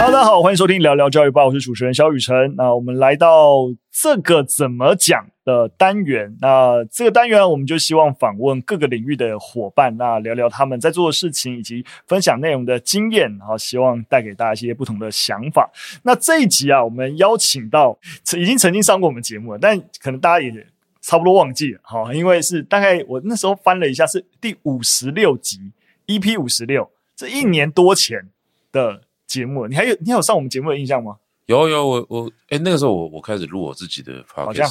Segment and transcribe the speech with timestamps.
[0.00, 2.54] 大家好，欢迎收听聊聊教育吧，我是主持人萧雨辰。
[2.56, 6.34] 那我们来到这个怎么讲的单元。
[6.40, 15.70] 那这个单元我们就希望访问各个领域的伙伴，那聊聊他们在做的事情以及分享内容的经验，然后希望带给大家一些不同的想法。
[16.02, 17.98] 那这一集啊，我们邀请到
[18.38, 20.50] 已经曾经上过我们节目了，但可能大家也
[21.02, 25.58] 差不多忘记了，哈，因为是大概我那时候翻了一下，是第五十六集
[26.06, 28.30] ，EP 五十六，这一年多前
[28.72, 29.02] 的。
[29.30, 31.14] 节目，你还有你还有上我们节目的印象吗？
[31.46, 34.68] 有有，我我哎、欸，那个时候我我开始录我自己的 podcast，好像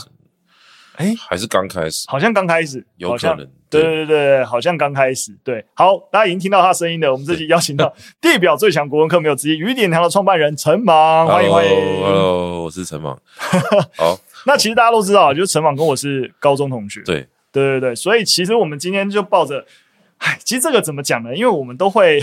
[0.96, 7.10] 哎、欸、还是刚开始，好像刚开始，有可能，对对对对，好像刚开始，对，好，大家已经听到他声音了。
[7.10, 11.72] 我们这期邀请到 地表最强国文课没有之一雨点堂的创办人陈芒，欢迎欢迎
[12.04, 13.18] ，Hello，我是陈芒。
[13.96, 19.66] 好，那其实大家都知道，就是陈芒跟我是高中同学，对对对对，所以其实我们今天就抱着，
[20.18, 21.34] 哎，其实这个怎么讲呢？
[21.34, 22.22] 因为我们都会。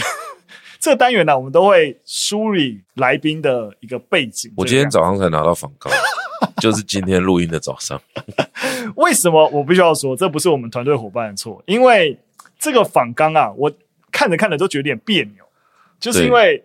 [0.78, 4.52] 这个单元呢、啊，我们都会梳理来宾的一个背景。
[4.56, 5.92] 我今天早上才拿到访纲，
[6.60, 8.00] 就是今天录音的早上。
[8.94, 11.62] 为什么我必须要说，这不是我们团队伙伴的错？
[11.66, 12.18] 因为
[12.58, 13.72] 这个访纲啊，我
[14.12, 15.44] 看着看着都觉得有点别扭，
[15.98, 16.62] 就是因为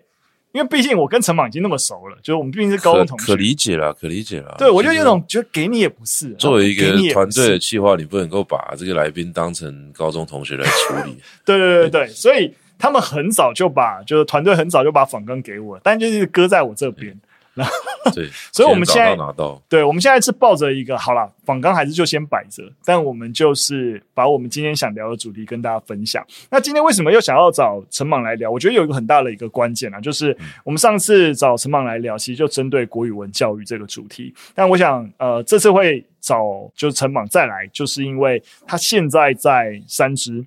[0.52, 4.56] 因为毕竟我跟陈莽已经那么熟了，就是我们毕竟是高中同学，可理解了，可理解了。
[4.58, 11.18] 对，我就有种觉得给你也不是，作为一个团队的企划，你不能够把这个来宾当成高中同学来处理。
[11.44, 12.54] 对对对对对，所以。
[12.82, 17.16] 他们很早就把，就是团队很早就把访纲给我，但就是搁在我这边。
[17.54, 17.74] 然后，
[18.16, 26.26] 对， 所以我们现在拿到，对，我们现在是抱着一个，好了，访纲还是就先摆着，但我们就是把我们今天想聊的主题跟大家分享。
[26.50, 28.50] 那今天为什么又想要找陈莽来聊？
[28.50, 34.34] 我觉得有一个很大的一个关键啊，就是我们上次找陈莽来聊，其实就针对国语文教育这个主题。
[34.56, 40.46] 但我想，呃，这次会找就是陈莽再来，就是因为他现在在三芝。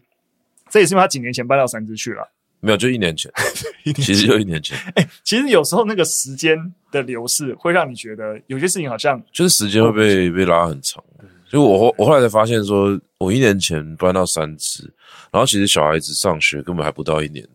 [0.75, 3.31] 这也是因为他几年前搬到三芝去了，没有，就一年前，
[3.87, 4.77] 一年前其实就一年前。
[4.97, 6.59] 哎、欸，其实有时候那个时间
[6.91, 11.01] 的流逝会让你觉得有些事情好像就是时间会被被拉很长。
[11.47, 14.83] 所以我我后来才发现说，我一年前搬到三芝，
[15.31, 17.47] 然后其实小孩子上学根本还不到一年。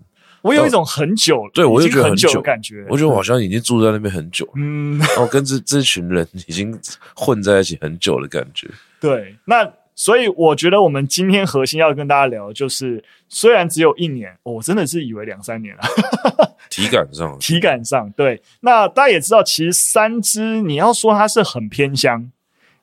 [0.41, 6.79] 我有一种很久，对我就觉得很久的感觉，我觉得我好像已经住在那边很久，嗯，然后跟这这群人已经
[7.13, 8.69] 混在一起很久的感觉。
[9.01, 9.69] 对，那。
[9.99, 15.81] 所以我觉得我们今天核心要跟大家聊，就是虽然只有一年，哦、我真的是以为两三年了。
[16.71, 18.41] 体感上， 体感上，对。
[18.61, 22.31] 那大家也知道，其实三支你要说它是很偏香，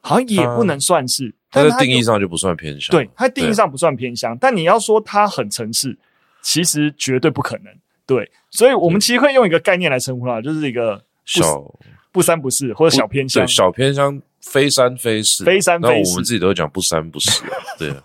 [0.03, 1.33] 好像也不能算是。
[1.51, 2.95] 它的定义上就不算偏香。
[2.95, 5.97] 对，它定义上不算偏香，但你要说它很城市，
[6.43, 7.73] 其实绝对不可能。
[8.05, 11.65] 对，所以我们其实会用一个概念来称呼它，就是一个小
[12.13, 14.21] 不三不四或者小偏香，对，小偏乡。
[14.49, 17.43] 非三非四，非三非四，那我们自己都会讲不三不四，
[17.77, 18.03] 对啊，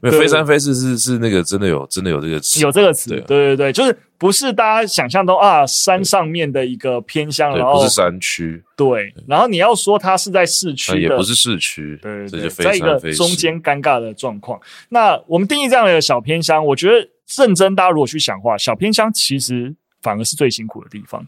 [0.00, 14.58] 没有非三非四是是那个真的有真的有这个词，有这个词，对对对，就是不是大家想象中啊山上面的一个偏乡，然后不是山区，对，然后你要说它是在市区，也不是市区，对对对，在一个中间尴尬的状况。
[14.88, 21.26] 那我们定义这样的小偏乡，我觉得认真大家如果去想的话，小偏乡其实反而是最辛苦的地方，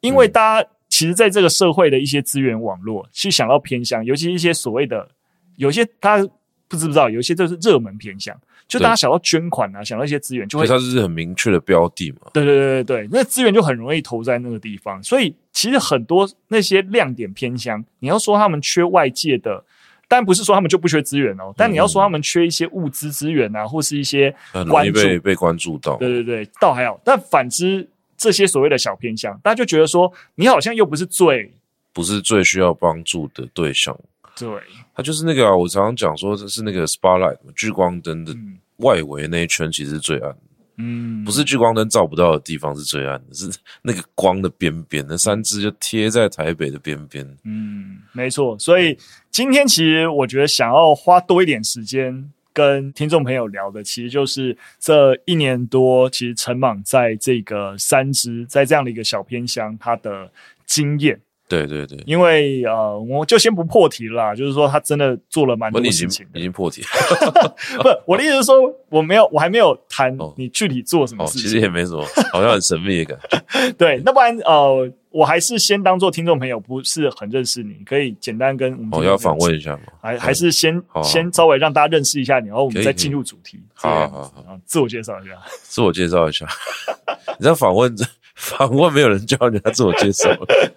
[0.00, 0.68] 因为大家。
[0.98, 5.08] 其实，在这个社会的一些资源网络，去想到偏乡，尤其一些所谓的，
[5.54, 6.28] 有些大家
[6.66, 8.36] 不知不知道，有些就是热门偏乡，
[8.66, 12.32] 就大家想到捐款啊，想到一些资源，就会，它是很明确的标的嘛。
[12.32, 15.00] 对对对对对，那资源就很容易投在那个地方。
[15.00, 19.64] 所以，其实很多那些亮点偏乡，你要说他们缺外界的，
[20.08, 24.34] 但不是说他们就不缺资源哦，但你要说他们缺一些物资资源啊，或是一些
[24.68, 25.96] 关注，被关注到。
[25.98, 27.00] 对对对，倒还好。
[27.04, 27.88] 但反之。
[28.18, 31.50] 这些所谓的小偏向，大家就觉得说，你好像又不是最
[31.92, 33.96] 不是最需要帮助的对象。
[34.36, 34.48] 对，
[34.94, 38.36] 他就是那个啊，我常常讲说，这是那个 spotlight 聚光灯的
[38.78, 40.36] 外围那一圈，其实是最暗。
[40.76, 43.50] 嗯，不是聚光灯照不到的地方是最暗的，是
[43.82, 45.04] 那个光的边边。
[45.08, 47.26] 那三只就贴在台北的边边。
[47.44, 48.56] 嗯，没错。
[48.58, 48.96] 所以
[49.30, 52.30] 今天其实我觉得想要花多一点时间。
[52.58, 60.28] 跟听众朋友聊的，其实就是这一年多，其实陈莽在这个三支，在这样的一个小偏乡，他的
[60.66, 61.20] 经验。
[61.46, 66.38] 对对对，因为呃，我就先不破题了啦，就是说他真的做了蛮多事情的。
[66.40, 68.56] 已经破题了， 不，我的意思是说，
[68.88, 71.42] 我没有，我还没有谈你具体做什么事情。
[71.42, 73.70] 哦哦、其实也没什么，好像很神秘的感觉。
[73.78, 74.92] 对，那不然呃。
[75.10, 78.90] 我还是先当做听众朋友，不是很认识你，可以简单跟我们。
[78.92, 79.82] 我要访问一下吗？
[80.00, 83.58] 还还是先先稍微让大家认识一下你，然后我们再进入主题。
[83.74, 85.32] 好好好，自我介绍一下。
[85.62, 86.46] 自我介绍一下。
[87.38, 87.94] 你知道访问
[88.36, 90.28] 访问没有人叫人家自我介绍，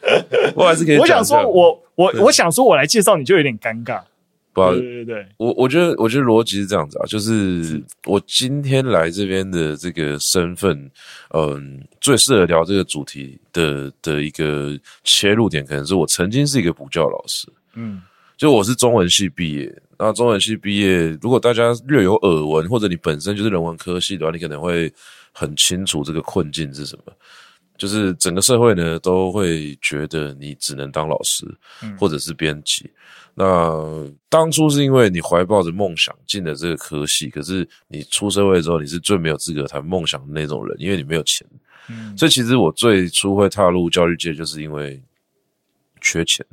[0.56, 0.98] 我还是可以。
[0.98, 4.02] 我想说，我我我想说，我来介绍你就有点尴尬。
[4.54, 10.92] 对对对，我我觉得我觉得逻辑是这样子啊，就是我今天来这边的这个身份，
[11.34, 18.02] 嗯，最适合聊这个主题的的一个切入点，可能是我曾经是一个补教老师，嗯，
[18.36, 24.92] 就我是中文系毕业，那中文系毕业，如果大家略有耳闻，或者你本身就是人文科系的话，你可能会
[25.32, 27.14] 很清楚这个困境是什么。
[27.78, 31.44] 就是整个社会呢，都会觉得你只能当老师，
[31.98, 32.88] 或者是编辑。
[33.36, 41.46] 嗯、那当初是因为你怀抱着梦想进了这个科系，可是你出社会之后，你是最没有资格谈梦想的那种人，因为你没有钱。
[41.90, 45.02] 嗯，所以其实我最初会踏入教育界，就是因为
[46.00, 46.46] 缺钱。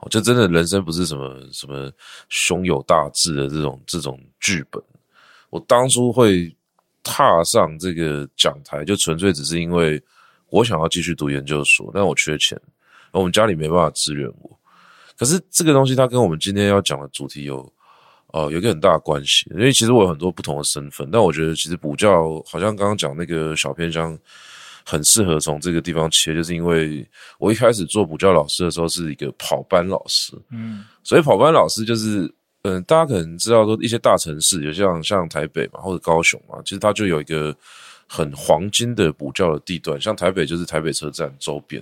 [0.00, 1.92] 我就真的人生不是什么什么
[2.28, 4.82] 胸有大志的这种这种剧本。
[5.50, 6.54] 我当初会
[7.02, 10.02] 踏上这个讲台，就纯粹只是因为。
[10.52, 12.60] 我想要继续读研究所，但我缺钱，
[13.12, 14.58] 我们家里没办法支援我。
[15.20, 17.58] 可是这个东西它跟我们今天要讲的主题有，
[18.28, 19.46] 哦、呃，有一个很大的关系。
[19.50, 24.18] 因为其实我有很多不同的身份，但我觉得其实补教好像刚刚讲那个小偏乡，
[24.82, 27.06] 很适合从这个地方切，就是因为
[27.38, 32.22] 我一开始做补教老师的时候是一个跑班老师，嗯，所以跑班老师就是，
[32.62, 37.54] 嗯、呃，大家可能知道说一些大城市，有像像台北嘛，或者高雄嘛，其实它就有一个。
[38.12, 41.80] 很黄金的补教的地段，像台北就是台北车站周边，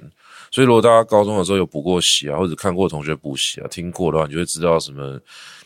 [0.50, 5.19] 所以如果大家高中的时候有补过习啊，或者看过同学补习啊，听过的话，你就会知道什么。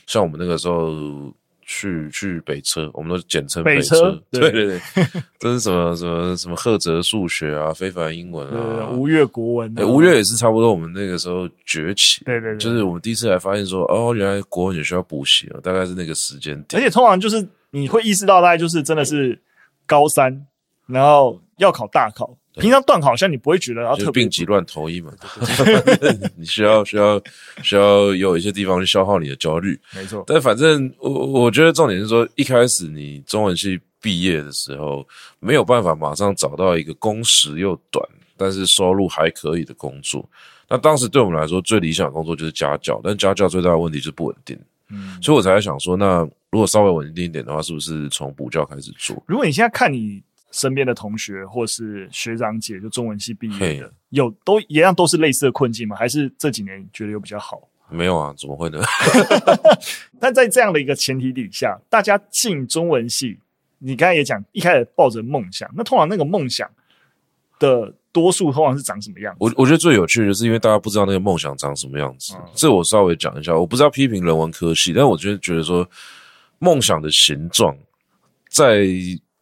[0.06, 1.34] 像我们那个时候
[1.66, 4.80] 去去北车，我们都简称北车，北车对对对，
[5.40, 10.70] 这是什么什么什么赫哲数学啊，非凡英文啊，吴越国文，吴越也是差不多。
[10.70, 16.80] 我们那个时候崛起，对对对，就是我们第一次来发现说，哦，原来国文也需要补习啊，大概是那个时间点。
[16.80, 19.40] 而且通常就是你会意识到，大概就是真的是
[19.86, 20.46] 高三。
[20.86, 25.12] 然后要考大考，平常段考好像你不会觉得，然后特别病急乱投医嘛，
[26.36, 27.20] 你需要需要
[27.62, 30.24] 需要有一些地方去消耗你的焦虑，没错。
[30.26, 35.06] 但反正我我觉得重点是说，一开始你中文系毕业的时候，
[35.38, 38.06] 没有办法马上找到一个工时又短，
[38.36, 40.28] 但是收入还可以的工作。
[40.68, 44.58] 那当时对我们来说，最理想的工作就是家教，但家教最大的问题就是不稳定。
[44.90, 46.20] 嗯，所以我才想说，那
[46.50, 49.22] 如果稍微稳定一点的话，是不是从补教开始做？
[49.26, 50.22] 如果你现在看你。
[50.52, 55.96] 身边的同学或是学长姐，就中文系毕业的，有都一样都是类似的困境吗？
[55.96, 57.60] 还是这几年觉得有比较好？
[57.88, 58.78] 没有啊，怎么会呢？
[60.20, 63.38] 但在这样的一个前提底下，大家进中文系，
[63.78, 66.70] 你刚才也讲，一开始抱着梦想，那通常那个梦想
[67.58, 69.38] 的多数通常是长什么样子？
[69.40, 72.34] 我我觉得最有趣的就是因为大家不知道那个梦想长什么样子。
[72.36, 75.88] 嗯、这我稍微讲一下，我不知道批评人文科系，但我觉得觉得说
[76.58, 77.74] 梦想的形状
[78.50, 78.86] 在。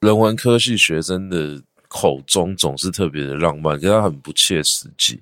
[0.00, 5.20] 人文科系学生的口中总是特别的浪漫，可是他很不切实际。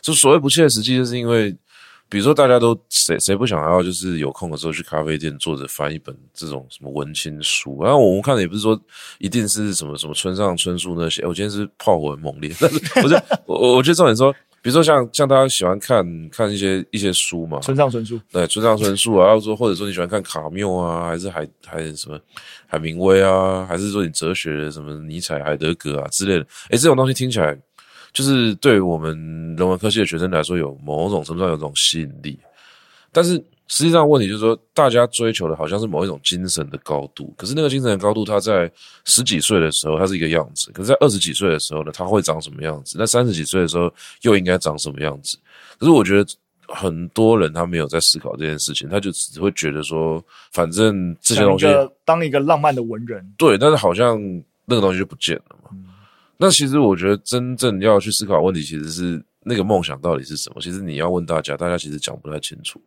[0.00, 1.52] 就所谓不切实际，就是因为，
[2.08, 7.80] 比如说大家都谁谁不想要，就是有空的时候去咖啡店坐着翻一本这种什么文青书。
[7.82, 8.80] 然后我们看的也不是说
[9.18, 11.24] 一定是什么什么村上春树那些。
[11.24, 13.16] 我今天是炮火很猛烈， 但是我就
[13.46, 14.34] 我我觉得重点说。
[14.60, 22.18] 比如说像像大家喜欢看看一些一些书嘛，村上春树，对，村上春树啊，或者说或者说你喜欢看卡缪啊，还是海还是什么
[22.66, 27.56] 海明威啊，还是说你哲学的什么尼采、海德格啊之类的，诶，这种东西听起来
[28.12, 29.16] 就是对我们
[29.56, 32.38] 人文科系的学生来说有某种程度上有这种吸引力，
[33.12, 33.42] 但是。
[33.68, 38.70] 实际上，问题就是说，大家追求的好像是某一种精神的高度，可是那个精神的高度，它在
[39.04, 42.96] 十几岁的时候，它是一个样子；可是，在二十几岁的时候呢，它会长什么样子？
[42.98, 45.36] 那三十几岁的时候，又应该长什么样子？
[45.78, 46.26] 可是，我觉得
[46.66, 51.66] 很多人他没有在思考这件事情，他就只会觉得说，反正这些东西
[52.06, 54.18] 当一个浪漫的文人，对，但是好像
[54.64, 55.68] 那个东西就不见了嘛。
[55.72, 55.84] 嗯、
[56.38, 60.60] 那其实我觉得，真正要去思考问题，其实是那个梦想到底是什么？
[60.62, 62.80] 其实你要问大家，大家其实讲不太清楚。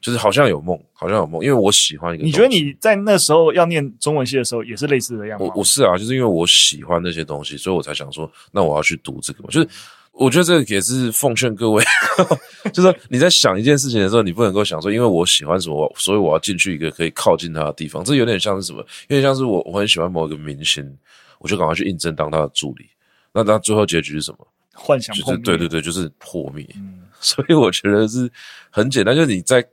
[0.00, 2.24] 就是好像有梦，好像有梦，因为我喜欢一个。
[2.24, 5.50] 你觉得你在那时候要念中文系的时候，也是类似的样子吗？
[5.54, 9.48] 我我是啊，就是因为我喜欢那些东西，所以我才想说，那我要去读这个嘛。
[9.50, 9.68] 就是
[10.12, 11.84] 我觉得这个也是奉劝各位，
[12.72, 18.04] 就是说你在想一件事情的时候，你不能够想说，因为我喜欢什么，所以我要进去一个可以靠近他的地方。
[18.04, 18.78] 这有点像是什么？
[19.08, 20.84] 有点像是我我很喜欢某一个明星，
[21.38, 22.86] 我就赶快去应征当他的助理。
[23.32, 24.46] 那他最后结局是什么？
[24.74, 26.64] 幻想就是对对对，就是破灭。
[26.76, 28.30] 嗯， 所以我觉得是
[28.70, 29.66] 很简单，就是你在。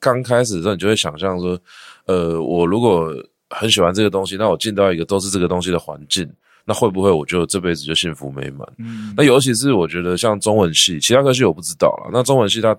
[0.00, 1.58] 刚开始的时候，你就会想象说，
[2.06, 3.12] 呃，我如果
[3.50, 6.30] 很喜欢这个东西，那我进到一个都是这个东西的环境，
[6.64, 8.68] 那会不会我就这辈子就幸福美满？
[8.78, 12.10] 嗯，那尤其是我觉得像中文系，其他科系我不知道了。
[12.12, 12.76] 那中文系它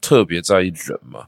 [0.00, 1.24] 特别在意人嘛，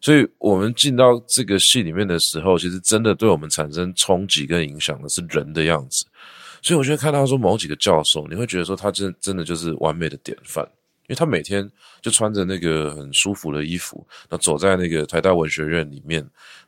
[0.00, 6.04] 所以我们进到这个系里面的时候，其实真的对我们产生冲击跟影响的是人的样子。
[6.62, 10.66] 所以我觉得看到说某几个教授，你会觉得说他真真的就是完美的典范。
[11.08, 11.68] 因为他每天
[12.00, 16.20] 就穿着那个很舒服的衣服，那走在那个台大文学院里面，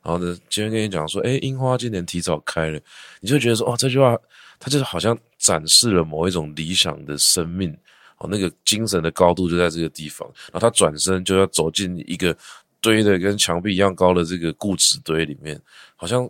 [0.03, 2.81] 然后呢，今天跟你讲说，哎，樱花今年提早开了，
[3.21, 4.17] 你就觉得说，哦，这句话，
[4.59, 7.77] 他就是好像展示了某一种理想的生命，
[8.19, 12.37] 哦，那个精神的高度就在这个地方，然后他转身就要走进一个
[12.81, 15.61] 堆的跟墙壁一样高的这个固执堆里面，
[15.97, 16.29] 好像。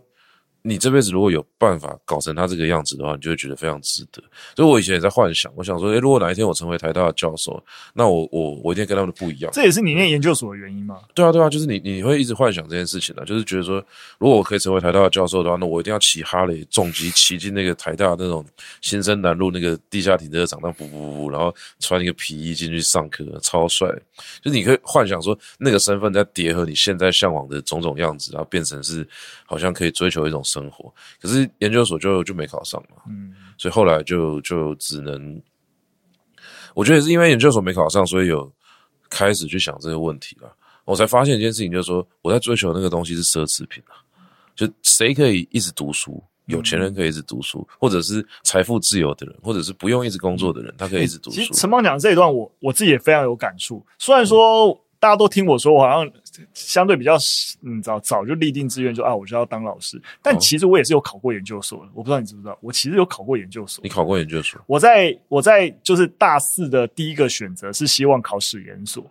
[0.69, 4.21] 你这辈子如果有办法搞成他这个样子的话，你就会觉得非常值得。
[4.55, 7.61] 所以，我以前也在幻想，我想说，诶，如果哪一天我成为台大的教授，
[7.95, 9.51] 那我我我一定跟他们不一样。
[9.51, 10.99] 这也是你念研究所的原因吗？
[11.15, 13.83] 对啊，对啊，就是你你会一直幻想这件事情的，就是觉得说，
[14.19, 18.45] 如果我可以成为台大的教授的话，那我一定要骑哈雷重机骑进那个台大那种
[18.81, 23.89] 新生南路那个地下停车场，那噗噗噗噗，然后穿一个皮衣进去上课，超帅。
[24.43, 29.07] 就你可以幻想说，那个身份在叠合你现在向往的种种样子，然后变成是
[29.45, 30.43] 好像可以追求一种。
[30.49, 35.39] 生活，可是研究所就就没考上嘛，嗯，所以后来就就只能，
[36.73, 38.51] 我觉得也是因为研究所没考上，所以有
[39.11, 40.51] 开始去想这个问题了。
[40.85, 44.01] 我才发现一件事情，就是说我在追求那个东西是奢侈品啊，
[44.55, 51.35] 就谁可以一直读书，有钱人可以一直读书，或者是财富自由的人，或者是不用一直工作的人，他可以一直读书。
[51.35, 53.85] 其实陈邦讲这一段我，我我自己也非常有感触。
[53.99, 54.79] 虽然说。
[54.99, 56.11] 嗯大家都听我说，我好像
[56.53, 57.15] 相对比较
[57.63, 60.01] 嗯早早就立定志愿，就啊，我就要当老师。
[60.21, 63.81] 但其实我也是有考过研究所的，我不知道你知不知道，我其实有考过研究所。
[63.81, 64.59] 你考过研究所？
[64.67, 69.09] 我在我在就是大四的第一个选择是希望考史研所，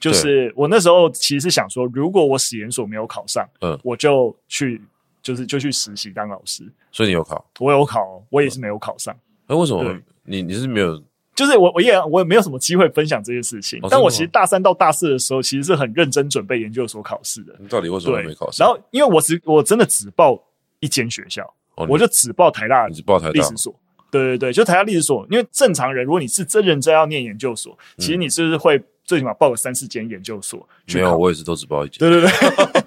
[0.00, 4.80] 就是我那时候其实是想说，如果我史研所没有考上，嗯，我就去
[5.22, 6.64] 就是就去实习当老师。
[6.90, 7.44] 所以你有考？
[7.58, 9.14] 我有考，我也是没有考上。
[9.46, 9.94] 那为什么
[10.24, 11.02] 你你是没有？
[11.38, 13.78] 就是我，我也我也没有什么机会分享这些事情。
[13.88, 17.54] 但我其实大三到大四的时候，其实是很认真准备研究所考试的。
[17.60, 18.66] 你到底为什么没考上？
[18.66, 20.36] 然后，因为我只我真的只报
[20.80, 23.72] 一间学校，我就只报台大，只报台大历史所。
[24.10, 25.24] 对对对，就台大历史所。
[25.30, 30.68] 因为正常人，如果你是真认真要念研究所，其实你是不是会最起码报个三四间研究所？
[30.92, 32.00] 没有，我也是都只报一间。
[32.00, 32.30] 对对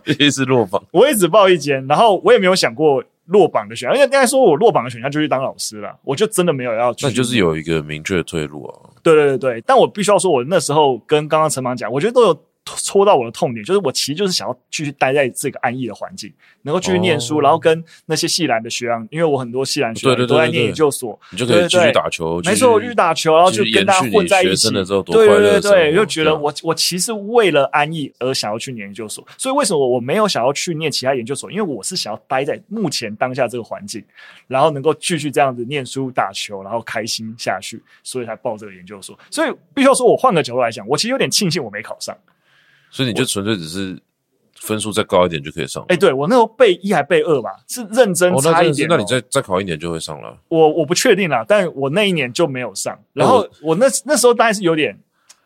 [0.03, 0.83] 对， 一直落榜。
[0.91, 3.01] 我也只报一间，然后我也没有想过。
[3.25, 7.05] 落榜的选项，因为刚才说我落榜的选项就去当老师了，我就真的没有要去。
[7.05, 8.89] 那就是有一个明确的退路啊。
[9.03, 12.43] 对对对对，但我必须要说，我那时候跟刚刚陈芒讲，我觉得都有。
[12.65, 22.39] 戳到我的痛点，就是我其实就是想要继续待在这个安逸的环境，能够继续念书，哦、然后跟那些系篮的学长，因为我很多系篮学长都在念研究所，你就可以继续打球。
[22.45, 24.69] 没错，我继续打球，然后就跟大家混在一起。
[24.71, 31.51] 对对对对，就觉得我我其实为了安逸而想要去念研究所，所以为什么我没有想要去念其他研究所？
[31.51, 34.03] 因为我是想要待在目前当下这个环境，
[34.47, 39.17] 然后能够继续这样子念书打球，然后开心下去，所以才报这个研究所。
[39.29, 42.15] 所以必须要说，我换个角度来讲，我其实有点庆幸我没考上。
[42.91, 43.97] 所以你就纯粹只是
[44.59, 45.83] 分数再高一点就可以上？
[45.87, 48.87] 哎，对，我那时候背一还背二吧，是认真差一点。
[48.87, 50.37] 那你再再考一年就会上了？
[50.49, 52.99] 我我不确定啦，但我那一年就没有上。
[53.13, 54.95] 然后我那那时候当然是有点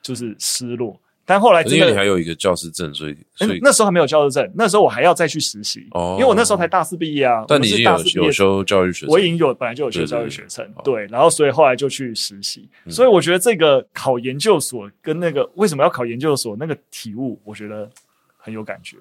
[0.02, 1.00] 就是失落。
[1.27, 5.88] 但后来因为你还有一个教师证，所以所以那时候还没有教师证，那时候我还要再去实习。
[5.91, 7.44] 哦，因为我那时候才大四毕业啊。
[7.48, 11.08] 但你已经有有修教育学程，我已经有本来就有学教育学程，对。
[11.08, 12.70] 然后所以后来就去实习。
[12.89, 17.89] 所以我觉得这个考研究所跟那个为什么要考研究所那个体悟，我觉得
[18.38, 18.98] 很有感觉。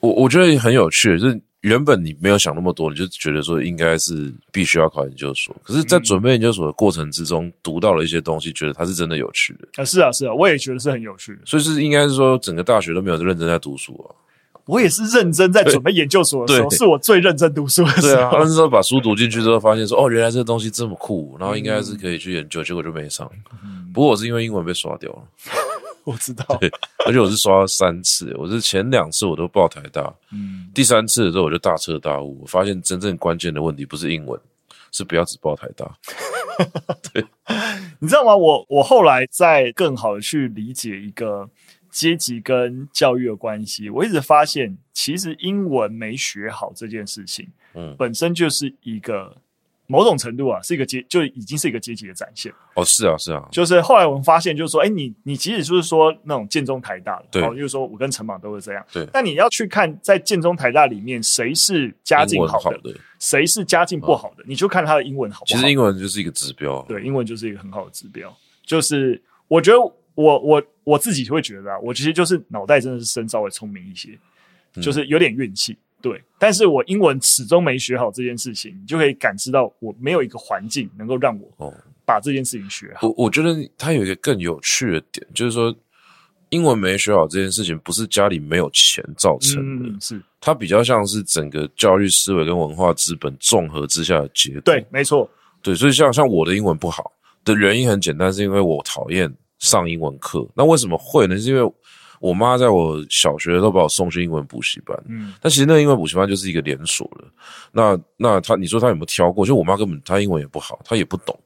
[0.00, 1.40] 我我觉得很有趣，就是。
[1.62, 5.56] 原本你没有想那么多，你就觉得说应该是必须要考研究所。
[5.64, 9.82] 可是，在准备研究所的过程之中，读到了一些东西，觉得它是真的有趣的。
[9.82, 11.40] 啊，是啊，是啊，我也觉得是很有趣的。
[11.44, 14.14] 所以是应该是说，整个大学都没有认真在读书啊。
[14.66, 18.14] 我也是认真在准备研究所的时候，是我最认真读书的时候。
[18.14, 23.28] 对啊，但是说把书读进去之后，发现说哦，原来这个东西这么酷，然后应该是可以去研究，结果就没上。
[23.92, 25.22] 不过我是因为英文被刷掉了。
[26.06, 26.70] 我知道，对，
[27.04, 34.40] 而且我是刷了三次，我是前两次我都报台大，嗯，第三次的时候我就大彻大悟，我发现真正关键的问题不是英文，
[34.92, 35.98] 是不要只报台大。
[37.12, 37.26] 对，
[37.98, 38.36] 你知道吗？
[38.36, 41.50] 我我后来在更好的去理解一个
[41.90, 49.36] 阶级跟教育的关系，我一直发现，其实英文没学好这件事情，嗯，本身就是一个。
[49.86, 52.52] 某种程度啊，是一个阶，就已经是一个阶级的展现。
[52.74, 53.46] 哦，是啊，是啊。
[53.50, 59.06] 就是后来我们发现，就是说，哎，你你即使就是说那种建中台大的，对，就是说我跟陈芒都是这样，对。
[59.12, 65.56] 但你要去看在建中台大里面谁是家境好的，谁是家境不好的，你就看他的英文好不好。
[65.60, 68.36] 其实英文就是一个指标，对，英文就是一个很好的指标。
[68.64, 69.78] 就是我觉得
[70.14, 74.18] 我我我自己会觉得啊，我其实就是脑袋真的是生稍微聪明一些，
[74.80, 75.76] 就是有点运气。
[76.02, 81.74] 对，但是我英文始终没学好这件事情，你就可以感知到我没有一个环境能够让我
[82.04, 83.08] 把这件事情学好。
[83.08, 85.74] 我我觉得它有一个更有趣的点，就是说
[86.50, 94.60] 英文没学好这件事情不是家里没有钱造成的，嗯、是它比较像是整个教育思维跟文化资本综合之下的结果。
[94.60, 95.28] 对，没错。
[95.62, 97.10] 对，所以像像我的英文不好
[97.44, 100.46] 的原因很简单，是因为我讨厌上英文课。
[100.54, 101.36] 那为什么会呢？
[101.36, 101.72] 是因为
[102.20, 104.96] 我妈在我小学的时候把我送去英文补习班。
[105.08, 107.24] 嗯，但其实那个英文补习班就是一个连锁的。
[107.72, 109.44] 那那他，你说他有没有挑过？
[109.44, 111.38] 就我妈根本她英文也不好，她也不懂。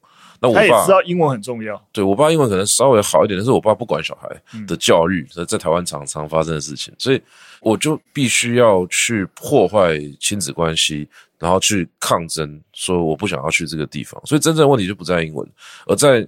[0.43, 1.79] 那我爸也知道英文很重要。
[1.93, 4.29] 对，我爸英文可能稍微好一点，但是我爸不管小孩
[4.67, 7.21] 的教育，在台湾常常发生的事情，所以
[7.61, 11.07] 我就必须要去破坏亲子关系，
[11.39, 14.19] 然后去抗争，说我不想要去这个地方。
[14.25, 15.47] 所以真正的问题就不在英文，
[15.87, 16.27] 而在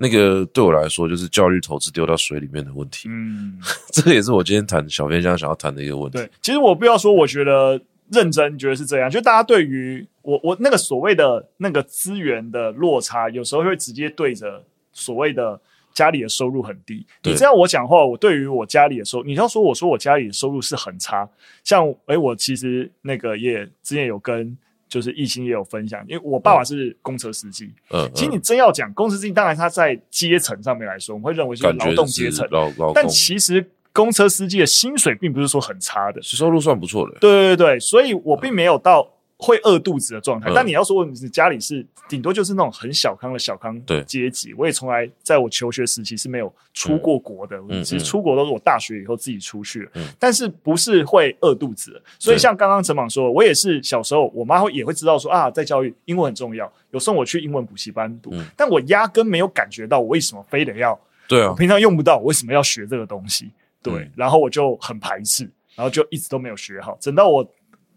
[0.00, 3.08] 那个对我来说就是教育投资丢到水里面的问题。
[3.10, 3.58] 嗯，
[3.92, 6.18] 这个也是我今天谈小偏乡想要谈的一个问题。
[6.18, 7.80] 对，其实我不要说，我觉得。
[8.10, 14.64] 认真觉得是这样，就大家对于我我那个所谓的那个资源的落差，有时候会直接对着
[14.94, 15.60] 所谓的
[15.92, 17.06] 家里的收入很低。
[17.24, 21.28] 你这样我讲话，我对于我家里的收入，你要说我说我家里的收入是很差，
[21.62, 24.56] 像诶、欸、我其实那个也之前有跟
[24.88, 27.66] 就是艺兴也有分享，因为我爸爸是公车司机。
[27.90, 32.48] 嗯，嗯，其实你真要讲公车司机，当然他在阶层上面来说，我们会认为是劳动阶层，
[32.94, 33.70] 但其实。
[33.90, 37.16] 公车司机的薪水并不是说很差的，收入算不错的。
[37.20, 39.04] 对对对，所以我并没有到
[39.38, 40.50] 会饿肚子的状态。
[40.50, 47.56] 嗯、但你要说你家里是顶多就是那种很小康的小康阶级，我也从来在我求学时期是没有出过国的。
[47.68, 52.02] 嗯、其实出国都是我大学以后自己出去但是不是会饿肚子的。
[52.18, 60.98] 所以像刚刚陈莽说，我也是小时候，我妈会也会知道说啊，在教育英文很重要，有送我去英文补习班读，嗯、但我压根没有感觉到我为什么非得要。
[61.28, 63.50] 对啊，我平常用不到，我为什么要学这个东西？
[63.82, 65.44] 对，嗯、然后我就很排斥，
[65.76, 66.98] 然后就一直都没有学好。
[67.02, 67.48] 等到我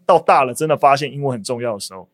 [0.06, 2.08] 到大了，真的发现英文很重要的时候，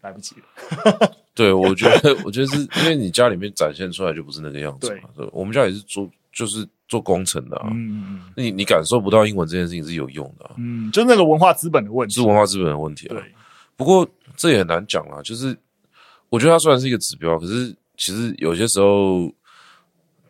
[0.00, 1.12] 来不及了。
[1.34, 5.08] 对，我觉得，我觉得是因为你家里面展现出来就不是那个样子嘛。
[5.16, 7.68] 对，我们家也是做，就是做工程的啊。
[7.72, 10.52] 嗯嗯，你你感受不到英文这件事情是有用的啊。
[10.58, 13.14] 嗯，就是那个文化资本的问题，是文化资本的问题啊。
[13.14, 13.22] 对，
[13.76, 14.06] 不过
[14.36, 15.22] 这也很难讲啊。
[15.22, 15.56] 就是
[16.28, 19.32] 我觉得它虽然是一个指标，可是其实有些时候。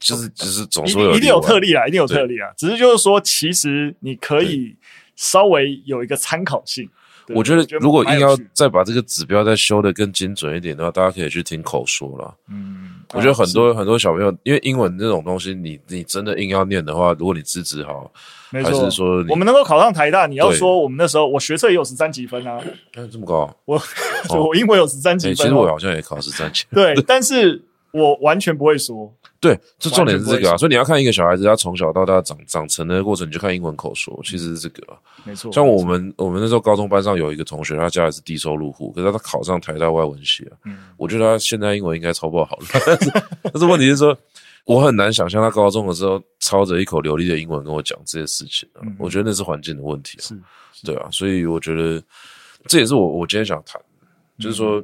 [0.05, 2.51] 就是就是总说有一定有特例啊，一定有特例啊。
[2.59, 4.75] 只是就是说，其实你可以
[5.15, 6.91] 稍微有一个参考性。
[7.29, 12.35] 我觉得如果硬要再把这个指标再修的更精准一点的话，大家可以去听口说了。
[12.51, 18.11] 嗯，我觉得很多很多小朋友，因为英文这种东西，你你真的硬要念的话，如果你资质好，
[18.51, 22.59] 还是说我们能够考上台大，你要说我们那时候我学测也有十三几分啊，
[23.11, 23.81] 这么高，我
[24.31, 29.15] 我英文有十三几分，其实我好像也考十三级，对， 但是我完全不会说。
[29.43, 35.51] 对，这重点是这个啊，所以你要看一个小孩子他从小到大长长成的过程，你就看英文口说，其实是这个啊，没错。
[35.51, 43.11] 像我们我们那时候高中班上有一个同学，他家里是低收入户，可是他考上台大外文系啊，嗯，我觉得他现在英文应该超爆好了，但是
[43.43, 44.17] 但是问题是说，
[44.65, 50.37] 我很难想象他高中的时候操着一口流利的英文跟我讲这些事情啊，我觉得那是环境的问题啊，是，
[50.85, 52.01] 对啊，所以我觉得
[52.69, 53.83] 这也是我我今天想谈，
[54.39, 54.81] 就是说。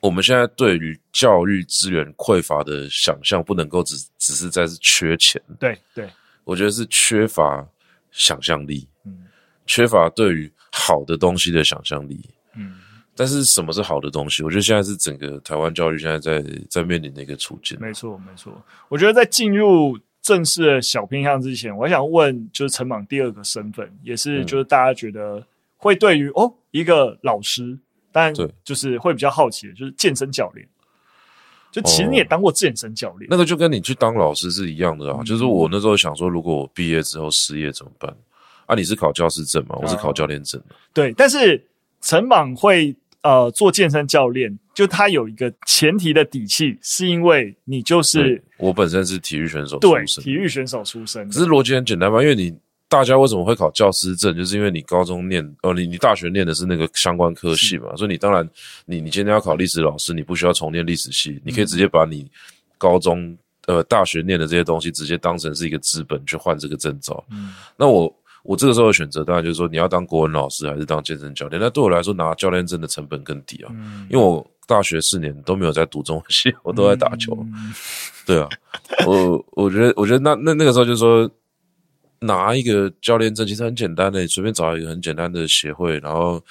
[0.00, 6.08] 我们现在对于教育资源匮乏的想象，不能够只只是在是缺钱，对对，
[6.44, 7.66] 我觉得是缺乏
[8.10, 9.26] 想象力，嗯，
[9.66, 12.18] 缺乏对于好的东西的想象力，
[12.54, 12.76] 嗯，
[13.14, 14.42] 但是什么是好的东西？
[14.42, 17.78] 我觉得现在是整个台湾教育现在在在面临的一个处境。
[17.78, 18.52] 没错没错，
[18.88, 27.78] 我觉得在进入正式的小偏向之前，我想问，就是陈莽第二个身份，也是就是大家觉得会对于哦一个老师。
[28.12, 28.32] 但
[28.64, 30.66] 就是会比较好奇的，就是健身教练。
[31.70, 35.18] 就其实你也当过健身教练，哦，那个就跟你去当老师是一样的啊。
[35.20, 38.12] 嗯、就是我那时候想说，如果我毕业之后失业怎么办？
[38.66, 39.76] 啊，你是考教师证吗？
[39.80, 40.74] 我是考教练证的。
[40.92, 41.64] 对，但是
[42.00, 51.30] 陈莽会呃做健身教练，就他有一个前提的底气，是因为你就是我本身是体育选手出身，对，体育选手出身。
[51.30, 52.52] 只是逻辑很简单嘛，因为你。
[52.90, 54.36] 大家为什么会考教师证？
[54.36, 58.46] 就是因为你高中念哦，你你大学念的是那个相关科系嘛，所以你当然
[58.84, 62.28] 你你今天要考历史老师，你不需要重念历史系，嗯、你可以直接把你
[62.76, 67.24] 高中呃大学念的这些东西直接当成是一个资本去换这个证照。
[67.30, 71.62] 嗯，那我我这个时候的选择当然就是说你要当国文老师还是当健身教练？
[71.62, 77.38] 那对我来说拿教练证的成本更低啊，嗯、因为我大学四年都没有在读中文系，我都在打球。
[77.40, 77.72] 嗯、
[78.26, 78.48] 对啊，
[79.06, 81.30] 我我觉得我觉得那那那个时候就是说。
[82.20, 86.42] 拿一个教练证其实很简单的，你随便找一个很简单的协会，然后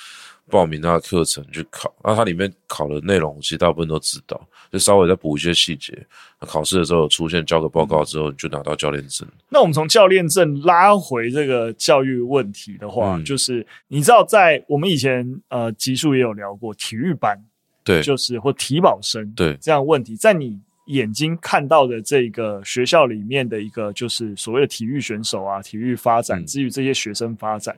[0.49, 1.93] 报名那个课程去考。
[2.03, 4.39] 那它里面考的内容，其实大部分都知道，
[4.71, 5.95] 就稍微再补一些细节。
[6.39, 9.27] 那考试的时候出现交个报告之后，你就拿到教练证。
[9.47, 17.39] 那我们从教练证拉回这个教育问题的话，嗯、就是你知道，在我们以前呃集数也有聊过体育班，
[17.83, 20.59] 对，就是或体保生，对这样问题，在你。
[20.89, 27.75] 眼睛看到的这个学校里面的一个就是所谓的体育选手啊，体育发展，至于这些学生发展，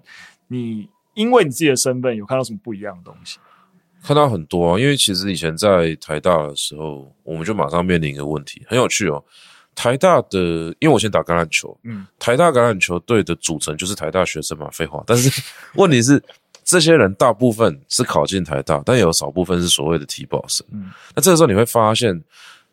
[0.47, 3.37] 你因为你自己的身份有看到什么不一样的东西？
[4.01, 9.23] 看到很多啊，因为其实以前在台大的时候，我们就马上面临一个问题，很有趣哦。
[9.75, 10.39] 台大的，
[10.79, 15.03] 因为我先打橄榄球，嗯，台大橄榄球队的组成就是台大学生嘛，废话。
[15.05, 15.41] 但是
[15.75, 16.21] 问题是，
[16.63, 20.65] 这些人大部分是考进台大，但有少部分是所谓的体保生。
[20.71, 22.21] 嗯，那这个时候你会发现，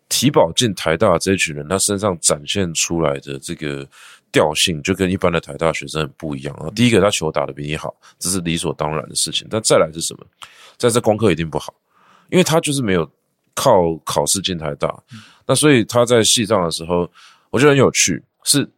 [0.08, 3.86] 体保进台大这一群人，他身上展现出来的这个
[4.32, 6.70] 调性，就跟一般的台大学生很不一样啊。
[6.74, 9.46] 第一个，他球打得比你好，这是理所当然的事情。
[9.50, 10.26] 但再来是什么？
[10.76, 11.74] 在这功课一定不好，
[12.30, 13.10] 因为他就是没有
[13.54, 14.94] 靠考试进台大。
[15.46, 17.10] 那所以他在系上的时候，
[17.50, 18.68] 我觉得很有趣，是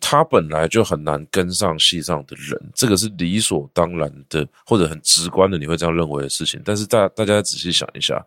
[0.00, 6.60] 他本来就很难跟上系上的人，这个是理所当然的，或者很直观的，你会这样认为的事情。
[6.64, 8.22] 但是大大家仔细想一下，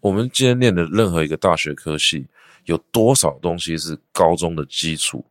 [0.00, 2.26] 我们今天念的任何一个大学科系，
[2.64, 5.24] 有多少东西是高中的基础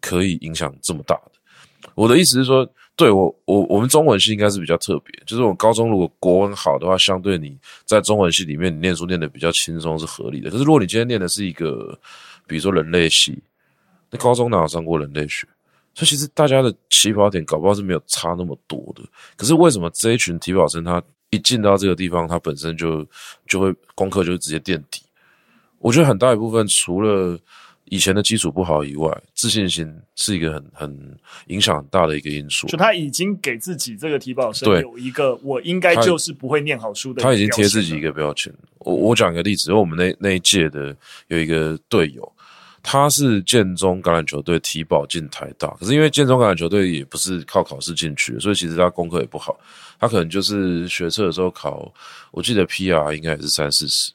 [0.00, 1.90] 可以影响这么大的？
[1.94, 2.68] 我的意思是说。
[2.98, 7.54] 对我，我我们中文系应该是比较特别，就是我高中如果国文好的话，相对你
[7.84, 10.50] 在中文系里面，你念书念的比较轻松是合理的。
[10.50, 12.00] 可是如果你今天念的是一个，
[12.46, 13.38] 比如说人类系，
[14.10, 15.46] 那高中哪有上过人类学？
[15.92, 19.02] 所以其实大家的起跑点搞不好是没有差那么多的。
[19.36, 23.06] 可是为什么这一群体保生他一进到这个地方，他本身就
[23.46, 25.02] 就会功课就直接垫底？
[25.78, 27.38] 我觉得很大一部分除了。
[27.88, 32.66] 以前的基础不好以外，自信心是一个很很影响很大的一个因素。
[32.66, 37.22] 就他已经给自己这个体保生有一个，我应该就是不会念好书的。
[37.22, 38.52] 他已经贴自己一个标签。
[38.78, 40.96] 我我讲一个例子，因为我们那那一届的
[41.28, 42.32] 有一个队友，
[42.82, 49.56] 他是建中橄榄球队体保进台大，可是因为建中橄榄球队也不是靠考试进去的，所以其实他功课也不好。
[49.98, 51.92] 他可能就是学测的时候考，
[52.30, 54.12] 我记得 PR 应该也是三四十，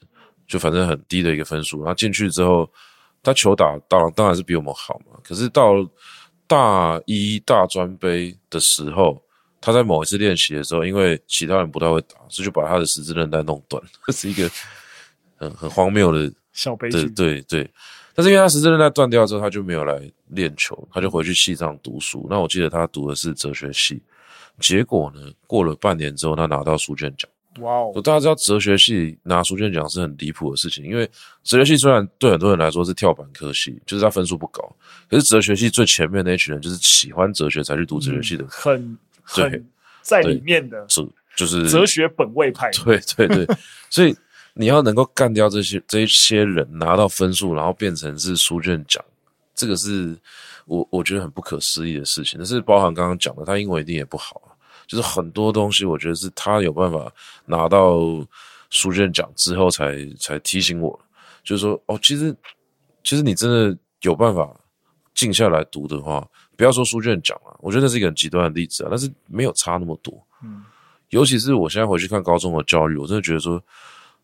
[0.48, 1.80] 就反正很低的一个分数。
[1.80, 2.70] 然后进去之后。
[3.24, 5.76] 他球打当然当然是比我们好嘛，可是到
[6.48, 9.22] 大一大专杯的时候，
[9.62, 14.50] 他在某一次练习的时候，因为其他人不太会打，所以就把他的十字韧带弄断，这 是一个
[15.38, 17.08] 很很荒谬的小悲剧。
[17.12, 17.70] 对对，
[18.16, 22.26] 但是因为他十字韧带断掉之后，他就没有来练球，他就回去系上读书。
[22.28, 24.02] 那我记得他读的是哲学系，
[24.60, 27.30] 结果呢，过了半年之后，他拿到书卷奖。
[27.60, 27.92] 哇哦！
[28.02, 31.06] 大家知道哲学系拿书卷奖是很离谱的事情，因为
[31.44, 34.64] 哲学系虽然对很多人来说是跳板科系，就是他分数不高，
[35.10, 39.70] 可是哲学系最前面那一群人就是喜欢哲学才去读哲学系的，嗯、很很
[40.02, 42.72] 在里面的，是就是哲学本位派。
[42.86, 43.46] 对 对对，
[43.90, 44.16] 所以
[44.54, 49.04] 你要能够干掉这些这一些人，拿到分数，然后变成是书卷奖，
[49.54, 50.18] 这个是
[50.72, 52.40] 我我觉得很不可思议的事情。
[52.40, 54.42] 但是包含刚刚讲的，他英文一定也不好。
[54.88, 57.12] 就是很多东西，我觉得是他有办法
[57.46, 58.00] 拿到
[58.70, 60.98] 书卷奖之后才，才才提醒我。
[61.44, 62.34] 就是说，哦，其实
[63.04, 64.50] 其实你真的有办法
[65.14, 68.88] 静下来读的话，不要说书卷奖啊，我觉得那是一个很极端的例子啊。
[68.90, 70.64] 但是没有差那么多，嗯，
[71.10, 73.62] 尤其是我现在回去看高中的教育，我真的觉得说。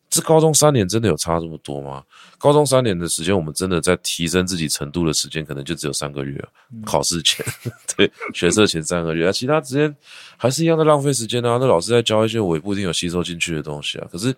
[0.09, 2.01] 这高中三年真的有差这么多吗？
[2.37, 6.41] 高中三年的时间，我们真的在提升自己程度的时间，可能就只有三个月。
[6.71, 7.45] 嗯、考试前，
[7.97, 9.93] 对，学测前三个月，啊，其他时间
[10.37, 11.57] 还是一样的浪费时间啊。
[11.59, 14.07] 那老师在教一些我也不一定有吸收进去的东西啊。
[14.09, 14.33] 可是，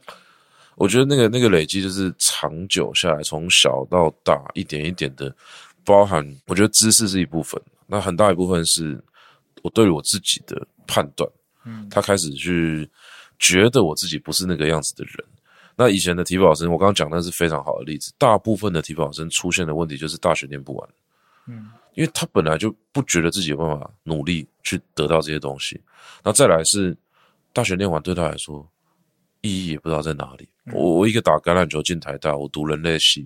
[0.76, 5.34] 我觉得那个那个累积就是长久下来，从小到大一点一点的
[5.86, 6.28] 包含。
[6.48, 9.00] 我觉得知识是一部分，那很大一部分是
[9.62, 11.30] 我对于我自己的判断。
[11.66, 12.90] 嗯，他开始去
[13.38, 15.16] 觉得我自己不是那个样子的人。
[15.80, 18.12] 那以前的体保生，我刚刚讲的是非常好的例子。
[18.18, 20.90] 大部分的体保生出现的问题就是大学念不完，
[21.48, 25.80] 嗯，因为他本来就不觉得自己有办法努力去得到这些东西。
[26.22, 26.94] 那再来是
[27.54, 28.68] 大学念完对他来说
[29.40, 30.50] 意义也不知道在哪里。
[30.74, 33.26] 我我一个打橄榄球进台大，我读人类系，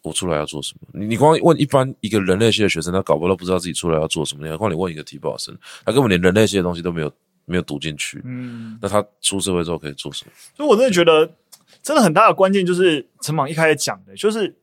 [0.00, 0.88] 我出来要做什么？
[0.98, 4.46] 你你光问一般一个人类系的学生，他搞不到不知道自己出来要做什么。
[4.46, 7.12] 你何况你问一个体保生，他根本连人类系的东西都没有
[7.44, 10.32] 没有读进去，嗯，那他出社会之后可以做什么？
[10.56, 11.30] 所以我真的觉得。
[11.82, 14.54] 真的很大的关键就是陈莽一开始讲的，就是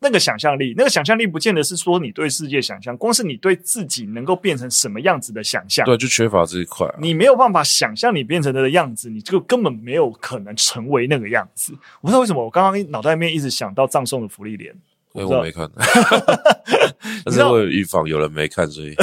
[0.00, 0.74] 那个想象力。
[0.76, 6.94] 那个想象力不见得是说你对世界想象，光是你对自己能够变成什么样子的想象，对，就缺乏这一块啊。
[6.98, 11.72] 你没有办法想象你变成的样子，你就根本没有可能成为那个样子。
[12.00, 14.74] 我不知道为什么，我刚刚脑袋里面一直想到葬送的芙莉莲。
[15.12, 15.68] 哎，我没看，
[17.24, 18.94] 但是为了预防有人没看，所以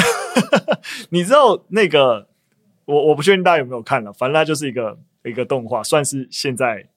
[1.10, 2.28] 你知道那个
[2.86, 6.88] 我我不确定大家有没有看了，反正它就是一个一个动画，算是现在。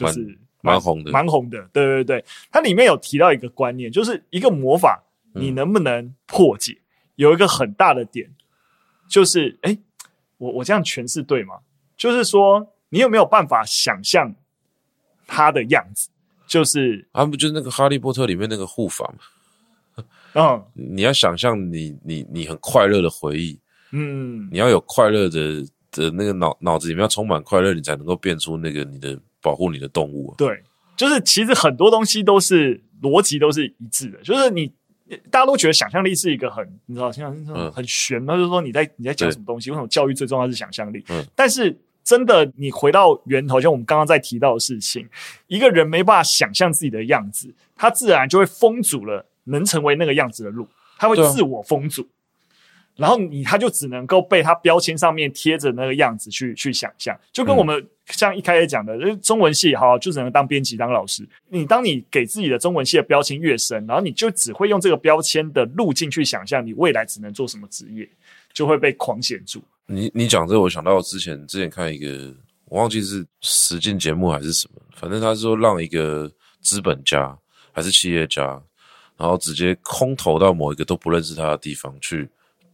[0.00, 5.02] 就是蛮红的，蛮红的，对对对，它里面有提到一个观念，就是一个魔法，
[5.34, 6.72] 你能不能破解？
[6.72, 6.84] 嗯、
[7.16, 8.30] 有一个很大的点，
[9.08, 9.76] 就是，哎，
[10.38, 11.60] 我我这样诠释对吗？
[11.96, 14.34] 就是说，你有没有办法想象
[15.26, 16.08] 它的样子？
[16.46, 20.04] 就是，啊，不就是那个《哈利波特》里面那个护法吗？
[20.34, 23.58] 嗯，你要想象你你你很快乐的回忆，
[23.92, 29.18] 嗯，你要有快乐的的那个脑脑子里面要充满快乐，你才能够变出那个你的。
[29.42, 30.62] 保护你的动物，对，
[30.96, 34.70] 就是其实很多东西都是逻辑都是一致的，就是你
[35.30, 37.34] 大家都觉得想象力是一个很你知道像
[37.72, 39.70] 很玄，那、嗯、就是说你在你在讲什么东西？
[39.70, 41.04] 为什么教育最重要是想象力？
[41.08, 45.08] 嗯，但是真的你回到源头，像我们刚刚在提到的事情，
[45.46, 52.06] 一个人没办法想象自己的样子，他自然就会封阻了能成为那个样子的路，他会自我封阻。
[53.00, 61.26] 然后你他就只能够被他标签上面贴着那个样子去去想象，就跟我们像一开始讲的，嗯、中文系哈就只能当编辑当老师。
[61.48, 68.06] 你当你给自己的中文系的标签越深，然后你就只会用这个标签的路径去想象你未来只能做什么职业，
[68.52, 69.62] 就会被框限住。
[69.86, 72.34] 你你讲这个，我想到之前之前看一个，
[72.66, 77.34] 我忘记是实境节目还是什么，反正他是说让一个资本家
[77.72, 78.62] 还是企业家，
[79.16, 82.28] 然后直接空投到某一个都不认识他的地方去。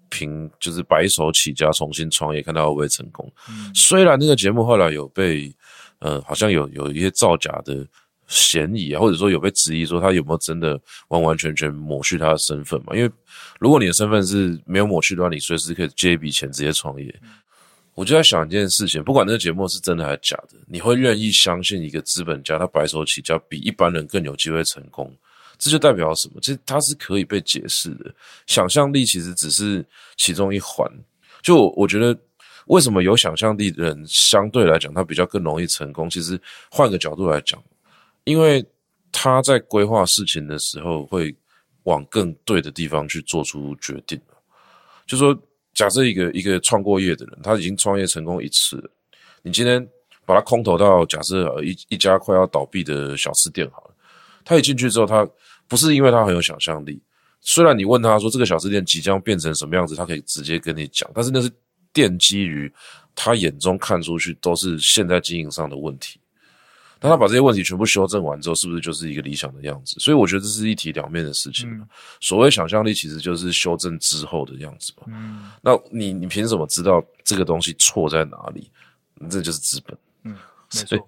[0.09, 3.31] 凭就是白手起家重新创业，看他会不会成功。
[3.49, 5.55] 嗯、虽然那个节目后来有被，
[5.99, 7.87] 呃，好像有有一些造假的
[8.27, 12.95] 嫌疑啊，或者说有被质疑说他有没有真的完完全全抹去他的身份嘛？
[12.97, 13.11] 因为
[13.61, 17.07] 如果你的身份是没有抹去的话，你随时可以借一笔钱直接创业。
[17.23, 17.31] 嗯、
[17.95, 25.15] 我就在想一件事情，不管那个节目是真的还是假的，你会愿意相信一个资本家他白手起家比一般人更有机会成功？
[25.59, 26.41] 这就代表什么？
[26.41, 28.13] 其实它是可以被解释的。
[28.47, 29.85] 想象力其实只是
[30.17, 30.91] 其中一环。
[31.43, 32.19] 就我觉得，
[32.67, 36.11] 为什么有想象力的人相对来讲他比较更容易成功？
[36.11, 36.41] 其实
[36.71, 37.63] 换个角度来讲，
[38.25, 38.65] 因为
[39.13, 41.35] 他在规划事情的时候会
[41.85, 44.21] 往更对的地方去做出决定。
[45.07, 45.37] 就说，
[45.73, 48.91] 假设一个一个创过业的人，他已经创业成功一次了，
[49.43, 49.87] 你今天
[50.25, 53.95] 把他空投到假设一一家快要倒闭的小吃店好了，
[54.47, 55.29] 他一进去之后，他
[55.69, 57.03] 不是因为他很有想象力，
[57.41, 61.51] 虽然你问他说这个小吃店即将变成什么样子，他可以直接跟你讲，但是那是
[61.93, 62.73] 奠基于
[63.15, 66.21] 他眼中看出去都是现在经营上的问题。
[66.99, 69.97] 当他把这些问题全部修正完之后，是不是就是一个理想的样子？
[70.01, 71.71] 所以我觉得这是一体两面的事情。
[71.71, 71.87] 嗯、
[72.21, 75.05] 所谓想象力，其实就是修正之后的样子嘛。
[75.09, 78.71] 嗯，那你你凭什么知道这个东西错在哪里？
[79.29, 79.99] 这就是资本。
[80.25, 80.37] 嗯，
[80.75, 81.07] 没错。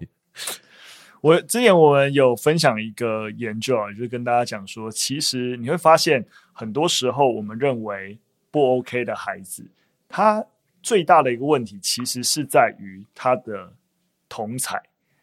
[1.21, 8.17] 我之前我们有分享一个研究啊，就是跟大家讲说，其实你会发现，很多时候我们认为
[8.51, 9.65] 不 OK 的孩子，
[10.07, 10.43] 他
[10.81, 13.73] 最大的一个问题其实是在于他的
[14.29, 14.81] 同才。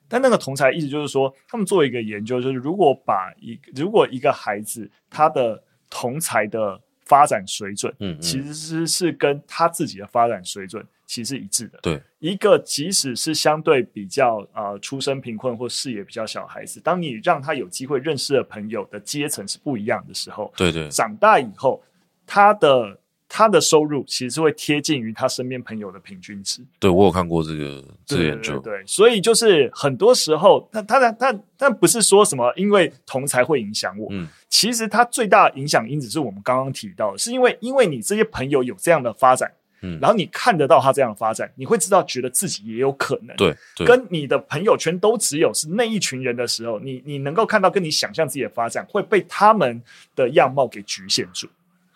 [0.08, 10.86] 但那个同才意思就是说，他们做一个研究，就是如果把一如果一个孩子他的同才的发展水准，嗯，其实是是跟他自己的发展水准。
[11.08, 11.78] 其实是一致的。
[11.82, 21.80] 对，一个即使是相对比较呃出身贫困或视野比较小的孩子，当你让他有机会认识的朋友的阶层是不一样的时候，对对，长大以后
[22.26, 26.60] 他的他的收入其实是会贴近于他身边朋友的平均值。
[26.78, 39.52] 对，我有看过这个这个研究，对，所以就是很多时候，他他他他不是说什么因为同才会影响我，嗯，其实他最大的影响因子是我们刚刚提到的，是因为因为你这些朋友有这样的发展。
[39.82, 43.36] 嗯，然后你看得到他这样的发展，你会知道，觉得自己也有可能。
[43.36, 49.82] 对，对，跟你的朋友圈都只有是那一群人的时候，你你能够看到，跟你想象自己的发展会被他们
[50.14, 51.46] 的样貌给局限住。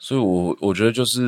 [0.00, 1.20] 所以我，我我觉得就是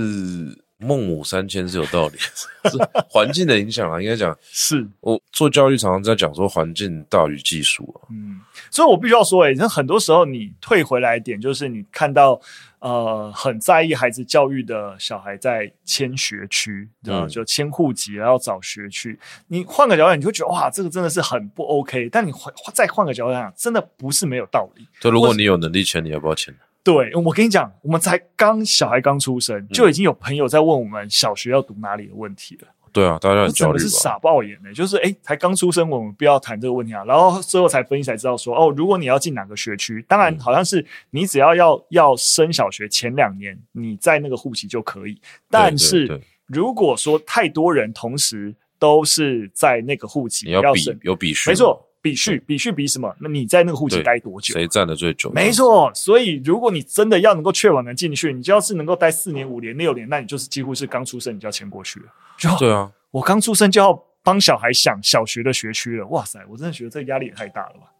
[0.78, 2.16] 孟母三迁是有道理，
[2.70, 4.84] 是环境的影响啊，应该讲 是。
[5.00, 8.08] 我做教育常常在讲说，环境大于技术啊。
[8.10, 12.40] 嗯，所以我必须要说，诶，那很多时候你退回来一点，就是你看到。
[12.82, 19.16] 呃，很在意孩子教育的小孩在迁学区，嗯，就迁户籍，然后找学区。
[19.46, 22.08] 你换个角度，你就觉得哇，这个真的是很不 OK。
[22.10, 24.84] 但你换再换个角度讲，真的不是没有道理。
[24.98, 26.52] 就如果你有能力迁，你要不要迁？
[26.84, 32.68] 对，我跟你讲，我们才刚小孩刚出生，就已经有朋友在问我们小学要读哪里的问题了。
[32.92, 33.82] 对啊，大家很焦虑吧？
[33.84, 37.02] 是傻爆眼的、欸，就是诶才刚出生，我们不要谈这个问题啊。
[37.04, 45.18] 然后最后才分析才知道说，哦，如果你要进哪个学区，当然好像是你只要要要升小学前两年，你在那个户籍就可以。
[45.48, 51.88] 但是如果说太多人同时都是在那个户籍，你要比有比试，没错。
[52.02, 53.14] 比序，比序比什么？
[53.20, 54.52] 那你在那个户籍待多久？
[54.54, 55.30] 谁站的最久？
[55.30, 62.06] 没错，所以如果你真的要能够确保能进去，你就要是能够待四年、五年、六年，那你就是几乎是刚出生你就要迁过去了。
[62.36, 66.06] 就对啊，我刚出生就要帮小孩想小学的学区了。
[66.08, 67.92] 哇塞，我真的觉得这压力也太大了吧？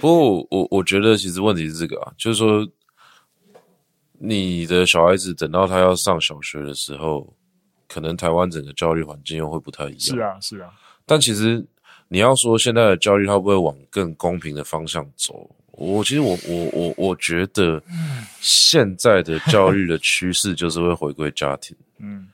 [0.00, 2.68] 不过我我觉得其实问题是这个啊，就是说
[4.18, 7.32] 你的小孩子等到他要上小学的时候，
[7.86, 10.00] 可能台湾整个教育环境又会不太一样。
[10.00, 10.70] 是啊，是啊，
[11.06, 11.64] 但其实。
[12.08, 15.50] 你要说现在的教育，它会不会往更公平的方向走？
[15.72, 17.82] 我其实我我我我觉得，
[18.40, 21.76] 现在的教育的趋势就是会回归家庭。
[21.98, 22.28] 嗯，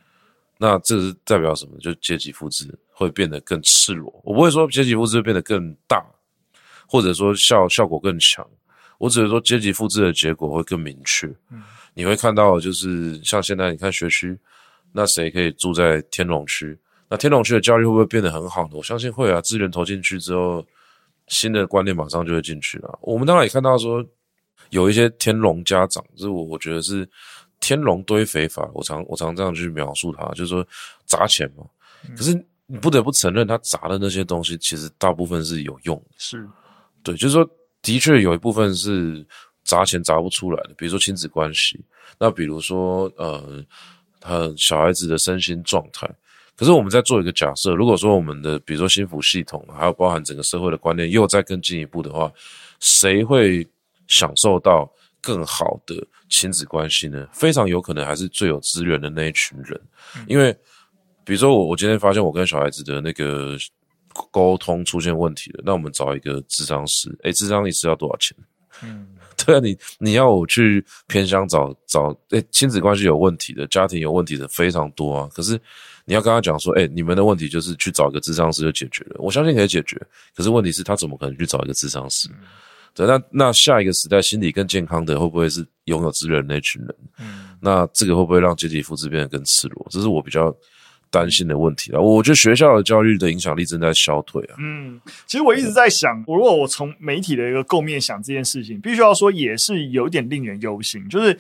[0.59, 1.79] 那这是代表什么？
[1.81, 4.13] 就阶级复制会变得更赤裸。
[4.25, 6.05] 我不会说阶级复制会变得更大，
[6.87, 8.47] 或者说效效果更强。
[8.99, 11.27] 我只是说阶级复制的结果会更明确。
[11.51, 11.63] 嗯，
[11.95, 14.39] 你会看到就是像现在你看学区，
[14.93, 16.79] 那谁可以住在天龙区？
[17.11, 18.71] 那天龙区的教育会不会变得很好呢？
[18.75, 20.65] 我相信会啊，资源投进去之后，
[21.27, 22.99] 新的观念马上就会进去了。
[23.03, 24.05] 我们当然也看到说，
[24.71, 27.07] 有一些天龙家长，就是我我觉得是
[27.59, 30.65] 天龙堆肥法，我常我常这样去描述他，就是说
[31.05, 31.65] 砸钱嘛。
[32.17, 32.33] 可是
[32.67, 36.15] 你不得不承认，他砸的那些东西，其实大部分是有用的。
[36.17, 36.49] 是，
[37.03, 37.45] 对，就是说，
[37.83, 39.27] 的确有一部分是
[39.65, 41.85] 砸钱砸不出来的，比如说亲子关系，
[42.21, 43.65] 那比如说呃，
[44.21, 46.09] 他小孩子的身心状态。
[46.57, 52.31] 可是我们在做一个假设，如果说我们的比如说心辅系统，还有包含整个社会的观念，又再更进一步的话，
[52.81, 53.67] 谁会
[54.07, 54.91] 享受到
[55.23, 57.27] 更好的亲子关系呢？
[57.33, 59.81] 非常有可能还是最有资源的那一群人，
[60.27, 60.53] 因为
[61.25, 63.57] 比如说我我今天发现我跟小孩子的那个
[64.31, 68.37] 沟通出现问题了，那我们找一个智商师，诶，智商一次要多少钱？
[68.83, 69.09] 嗯，
[69.47, 75.59] 对啊，你你要我去偏乡找找，诶，亲子关系有问题的家庭有问题的非常多啊，可是。
[76.07, 79.17] 你要跟他讲说，哎、欸，你们的问题就是去找一个智商师就解决了。
[79.19, 79.97] 我相信可以解决，
[80.35, 82.29] 可是问题是，他怎么可能去找一个智商师？
[82.33, 82.37] 嗯、
[82.95, 86.97] 对，那那下一个时代心理更健康的会不会是拥有资源的那群人？
[87.21, 89.87] 嗯，那这个会不会让阶级复制变得更赤裸？
[89.91, 90.53] 这是我比较
[91.11, 92.01] 担心的问题啊。
[92.01, 94.57] 我觉得学校的教育的影响力正在消退啊。
[94.59, 101.09] 嗯，其实我一直在想，我如果我从媒体的一个构面想这件事情，必须要说也是有点令人忧心。
[101.09, 101.39] 就是，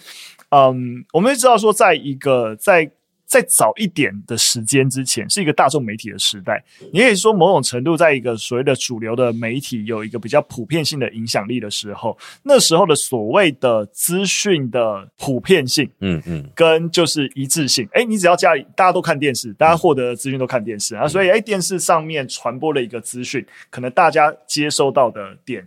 [0.50, 2.88] 嗯，我们知道说，在一个在。
[3.30, 6.60] 在早一点的时间之前，是一个大众媒体的时代。
[6.92, 17.88] 你可以说，某种程度，在一个所谓的主流的媒体有一个比较普遍性的影响力的时候，那时候的所谓的资讯的普遍性，嗯嗯，跟就是一致性。
[17.92, 25.64] 诶，你只要家里大家都看电视，大家获得的资讯都看电视啊，所以诶，电视上面传播了一个资讯，可能大家接收到的点。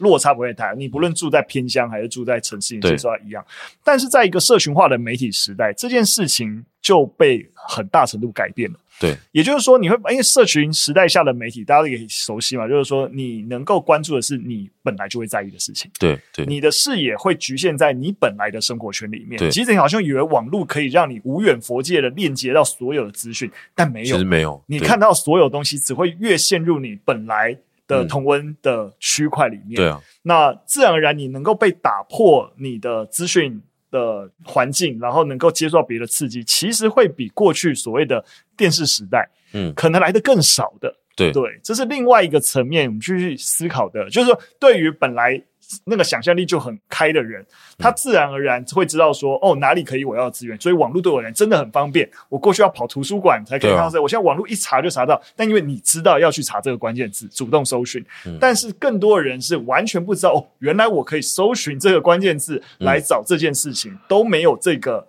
[0.00, 3.46] 落差不会太大，你不论住在偏乡还是住在城市，你接受到一样。
[3.84, 8.78] 但是在一个社群化的媒体时代，这件事情就被很大程度改变了。
[8.98, 15.90] 对，也就是说，你会因为社群时代下的媒体，大家都也熟悉嘛，就是说，你能够关注的是你本来就会在意的事情。
[16.00, 19.38] 对对，你的视野会局限在你本来的生活圈里面。
[19.38, 24.64] 对，其实你好像以为网络可以让你无远佛界的链接到所有的资讯，但没有，其实没有。
[24.66, 27.58] 你看到所有东西，只会越陷入你本来。
[27.88, 38.24] 的同温的区块里面，对啊，那自然而然你能够被打破你的资讯的环境，然后能够接受到别的刺激，其实会比过去所谓的
[38.56, 40.94] 电视时代，嗯，可能来的更少的。
[41.16, 45.42] 对对，这是另外一个层面我们去思考的，就是说对于本来。
[45.84, 47.44] 那个想象力就很开的人，
[47.76, 52.08] 他自然而然会知道说，哦，哪里可以我要资源，所以网络对我来真的很方便。
[52.28, 55.20] 我过去要跑图书馆才可以看到这，我现在网络一查就查到。
[55.36, 58.04] 但因为你知道要去查这个关键字，主动搜寻。
[58.40, 65.06] 但是更多的人是完全不知道，哦，原来我可以搜寻这个关键字来找这件事情，都没有这个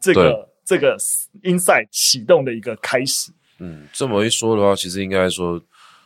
[0.00, 0.96] 这个这个
[1.42, 3.30] insight 启动的一个开始。
[3.58, 5.60] 嗯，这么一说的话，其实应该说。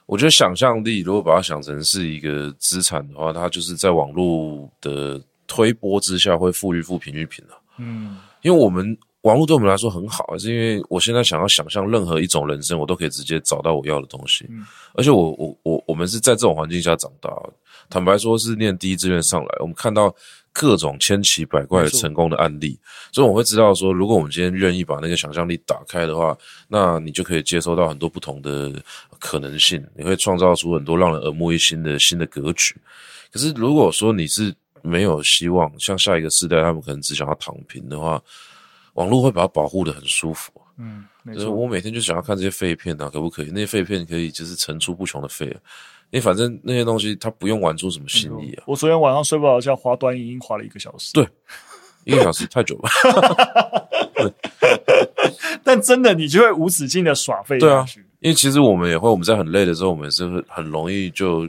[0.07, 7.55] 我觉得想象力，如果把它想成是一个资产的话，它就是在网络的推波之下会富裕富平均平的。
[7.79, 14.47] 嗯，因为我们网络对我们来说很好，是因为我现在想要想象任何一种人生，我都可以直接找到我要的东西。
[14.51, 17.31] 嗯，而且我我我我们是在这种环境下长大，
[17.89, 20.15] 坦白说是念第一志愿上来，我们看到。
[20.53, 22.79] 各种千奇百怪的成功的案例，
[23.11, 26.37] 所以我会知道说，如果我们今天愿意把那个想象力打开的话，
[26.69, 28.71] 那你就可以接收到很多不同的
[29.19, 32.77] 可能性，你会创造出很多让人耳目一新的新的格局。
[33.33, 38.23] 可是如果说你是没有希望，像下一个世代他们可能只想要躺平的话，
[38.93, 40.53] 网络会把它保护的很舒服。
[40.77, 41.05] 嗯。
[41.33, 43.51] 就是我每天就想要看这些废片啊，可不可以？
[43.53, 45.57] 那些废片可以就是层出不穷的废。
[46.13, 48.65] 因为反正那些东西他不用玩出什么新意啊！
[48.67, 51.11] 我昨天晚上睡不着觉，滑短影音滑了一个小时。
[51.15, 51.27] 对，
[52.05, 53.89] 一个小时太久了。
[55.65, 57.59] 但真的，你就会无止境的耍废。
[57.59, 57.85] 对啊，
[58.21, 61.49] 因为其实我们也会，我们在很累的时候，我们也是很容易就。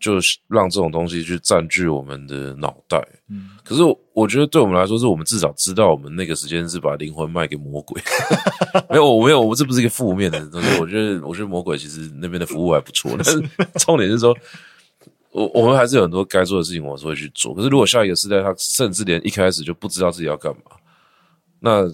[0.00, 3.82] 就是让这种东西去占据我们的脑袋，嗯，可是
[4.14, 8.02] 我觉得对我们来说，是我们至少知道我们那个时间是把灵魂卖给魔鬼。
[8.88, 10.80] 没有，我没有，我这不是一个负面的东西。
[10.80, 13.12] 我觉得，我觉得魔鬼其实那边的服务还不错。
[13.14, 13.40] 但是
[13.78, 14.34] 重点是说，
[15.32, 17.54] 我我们还是有很多该做的事情，我是会去做。
[17.54, 20.72] 可是如果下一个时代，他甚至连一开始就不知道自己要干嘛，
[21.60, 21.84] 那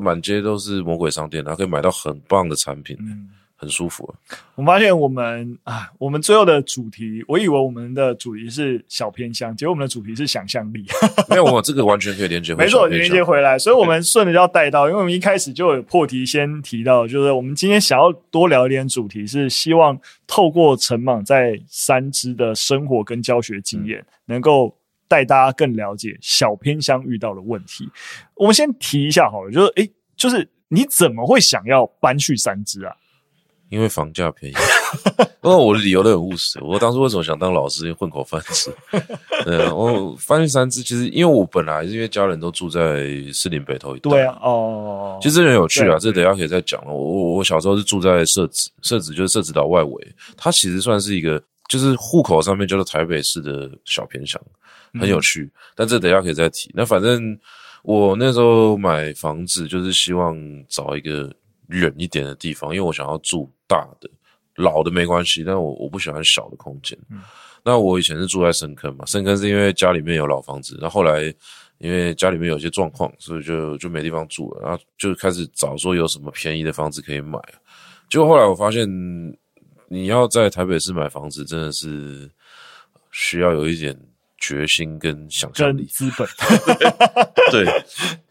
[0.00, 2.96] 满街都是魔鬼商店，他可以买到很棒的产品。
[3.00, 4.14] 嗯很舒服。
[4.54, 10.84] 我发现我们啊，我们最后的主题，我以为我们的主题是小偏乡，结果我们的主题是想象力。
[11.28, 12.64] 没有，我这个完全可以连接回。
[12.64, 24.76] 没错，连接回来，所以我们顺着就要带到，因为我们一开始就有破题先提到，就是我们今天想要多聊一点主题，是希望透过陈莽在三芝的生活跟教学经验，嗯、能够
[25.08, 27.88] 带大家更了解小偏乡遇到的问题。
[28.34, 32.94] 我们先提一下好了，就是诶，就是你怎么会想要搬去三芝啊？
[33.74, 34.54] 因为房价便宜，
[35.42, 36.62] 因为我的理由都很务实。
[36.62, 38.72] 我当初为什么想当老师，混口饭吃？
[39.44, 44.10] 对，我翻去三次，其实因为我本来是因为家人都住在士林北投一带。
[44.10, 46.92] 对啊，哦，其实这很有趣啊，这等一下可以再讲了。
[46.92, 54.40] 我我我小时候是住在社子，社子就是社子岛外围，它其实算是一个，就是户口上面叫做台北市的小偏乡，
[55.00, 55.42] 很有趣。
[55.42, 56.70] 嗯、但这等一下可以再提。
[56.72, 57.36] 那反正
[57.82, 61.28] 我那时候买房子，就是希望找一个。
[61.68, 64.10] 远一点的地方，因为我想要住大的，
[64.56, 66.98] 老的没关系，但我我不喜欢小的空间。
[67.10, 67.20] 嗯、
[67.62, 71.22] 那我以前是住在深坑嘛，深坑是因为家里面有老房子，然后后来
[71.78, 77.38] 因为家里面有些状况，所以就就没地方住了，然后就开始找说有什么便宜的房子可以买。
[78.08, 78.88] 结果后来我发现，
[79.88, 82.30] 你要在台北市买房子，真的是
[83.10, 83.98] 需要有一点。
[84.46, 86.28] 决心跟想象力，资本，
[87.50, 87.64] 对，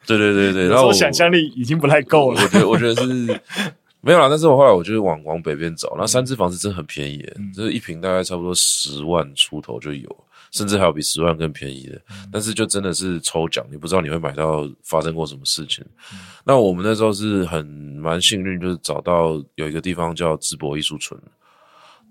[0.06, 2.40] 对对对对，然后我想象力已经不太够了。
[2.40, 3.42] 我觉得，我觉得是
[4.00, 4.30] 没有啦。
[4.30, 11.96] 但是我后来我就是往往北边走，那三只房子真的很便宜，嗯、就是一平大概差不多十万出头就有，甚至还有比十万更便宜的。
[12.12, 15.84] 嗯、但是就真的是抽奖，你不知道你会买到发生过什么事情。
[16.14, 21.20] 嗯、那我们那时候是很蛮幸运，就是找到有一个地方叫淄博艺术村，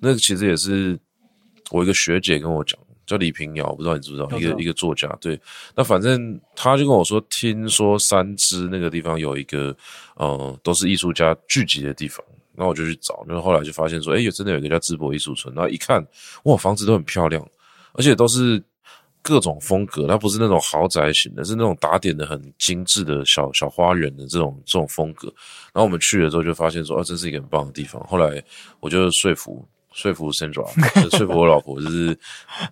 [0.01, 0.99] 那个其实也是
[1.71, 2.77] 我一个学姐跟我讲。
[3.13, 5.07] 叫李平遥，我不知道你知不知道，一个一个作家。
[5.21, 5.39] 对，
[5.77, 9.77] 那反正他就跟我说，听说三芝那个地方有一个，
[10.17, 12.25] 呃，都是艺术家聚集的地方。
[12.55, 15.55] 那我就去找，那后后来就发现说，哎，有真的有一个叫淄博艺术村。
[15.55, 16.03] 然后一看，
[16.45, 17.47] 哇，房子都很漂亮，
[17.93, 18.63] 而且都是
[19.21, 25.29] 各种风格，它不是那种豪宅型的，是那种打点的很精致的小小花园的这种这种风格。
[25.73, 28.03] 然后我们去了之后就发现说，哦，这是一个很棒的地方。
[28.07, 28.43] 后来
[28.81, 29.63] 我就说服。
[29.95, 30.67] 说服 Sandra，
[31.17, 32.17] 说服我老婆，就是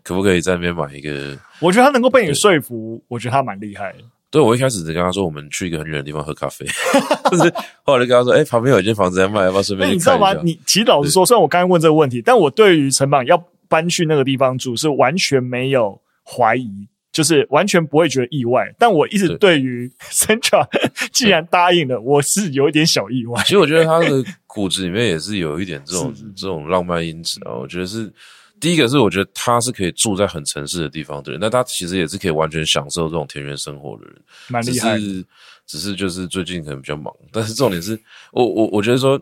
[0.03, 1.37] 可不可以在那边买一个？
[1.61, 3.99] 我觉得他能够被你说服，我觉得他蛮厉害的。
[4.31, 6.64] 对，我一开始只跟他说，我们去一个很远的地方喝咖啡，
[7.31, 7.53] 就是
[7.83, 9.91] 后来就跟他说，哎、欸，旁边有一间房子在卖，要不要顺便？
[9.91, 10.33] 你知道吗？
[10.43, 16.89] 你其实老实说，虽然我刚刚问这个问题，但我对于陈榜要搬去那个地方住是完全没有怀疑。
[17.12, 20.64] 就是完全不会觉得意外，但我一直对于 Central
[21.11, 23.43] 既然答应了，我是有一点小意外。
[23.43, 27.53] 其实我觉得他的骨子里面也是有一点这种这种浪漫因子啊。
[27.53, 28.12] 我觉得是
[28.61, 34.16] 第一个是，我觉得他是可以住在很城市的地方的人，那他其实也是可以完全享受这种田园生活的人，
[34.48, 34.98] 蛮厉害。
[34.98, 35.24] 只是
[35.66, 37.98] 只是就是最近可能比较忙，但是重点是
[38.32, 39.20] 我我我觉得说，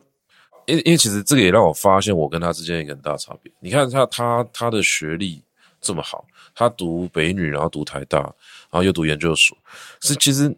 [0.66, 3.52] 因为因为其实这个也让我发现我跟他之间一个很大差别。
[3.60, 5.42] 你看他他他的学历
[5.80, 6.26] 这么好。
[6.54, 9.56] 他读北女，然后读台大，然后又读研究所，
[10.00, 10.52] 是其实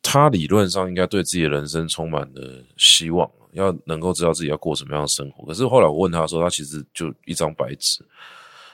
[0.00, 5.46] 他理论上应该对自己的人生充满了希望，要能够知道自己要过什么样的生活。
[5.46, 8.04] 可是后来我问他说，他其实就一张白纸，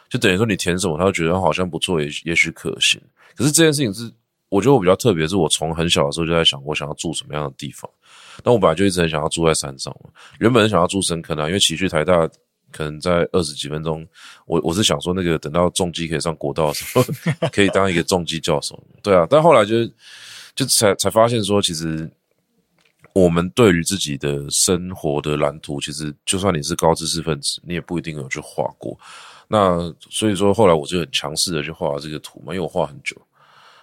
[0.09, 3.01] 就等于说你填什么，他就觉得好像不错，也也许可行。
[3.37, 4.11] 可是这件事情是，
[4.49, 7.91] 我觉得我比较特别，是我从很小的时候就在想，我想要住什么样的地方。
[8.45, 12.29] 那我本来就一直很想要住在山上嘛，原本是想要住深坑啊，因为骑去台大。
[12.71, 14.07] 可能在二十几分钟，
[14.45, 17.03] 我我是想说，那个等到重机可以上国道的时候，
[17.51, 18.79] 可以当一个重机教授。
[19.03, 19.87] 对啊，但后来就
[20.55, 22.07] 就才才发现说，其实
[23.19, 28.99] 我们对于自己的生活的蓝图，其实就算你是高知识分子，你也不一定有去画过。
[29.47, 33.17] 那所以说，后来我就很强势的去画这个图嘛，因为我画很久。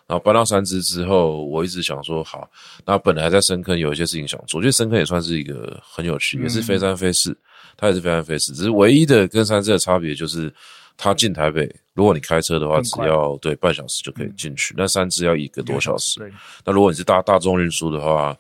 [0.08, 2.48] 然后搬到三芝之后，我一直想说，好，
[2.86, 7.36] 那本来在深坑有一些事情想做，我觉得深坑也算是一个很有趣，也是非三非四。
[7.78, 10.54] 它也是非常费时，只是唯一的跟三芝的差别就是，
[10.96, 14.74] 它进台北，如果你开车的话，只要对半小时就可以进去。
[14.78, 16.22] 那三芝要一个多小时。
[16.64, 18.34] 那如果你是大大众运输的话，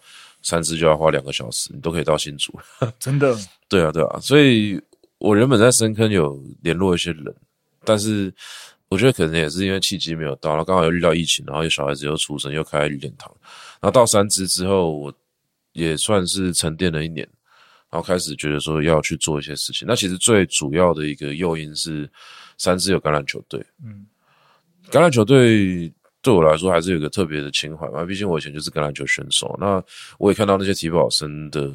[0.45, 2.53] 三支就要花两个小时，你都可以到新竹。
[2.99, 3.35] 真的？
[3.67, 4.19] 对啊，对啊。
[4.21, 4.79] 所以
[5.17, 7.35] 我原本在深坑有联络一些人，
[7.83, 8.31] 但是
[8.87, 13.35] 我觉得可能也是因为契机没有到，然后刚好又遇到疫情，然后有小孩子又出生，又开绿点堂。
[13.81, 15.13] 然后到三支之后，我
[15.73, 17.27] 也算是沉淀了一年。
[17.91, 22.09] 然后开始觉得说要去做一些事情，那其实最主要的一个诱因是
[22.57, 24.05] 三支有橄榄球队，嗯，
[24.91, 25.93] 橄榄球队
[26.25, 29.55] 对我来说还是有个特别的情怀嘛，毕竟我以前就是橄榄球选手。
[29.61, 29.79] 那
[30.17, 31.71] 我也看到那些体保生的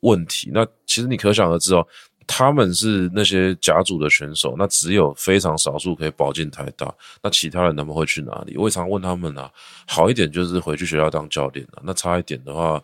[0.00, 1.86] 问题，那其实你可想而知哦，
[2.26, 6.90] 他们是那些甲组的选手，那只有非常少数可以保进台大，
[7.22, 8.56] 那其他人他们会去哪里？
[8.56, 9.50] 我也常问他们啊，
[9.86, 12.82] 好一点就是回去学校当教练啊，那差一点的话。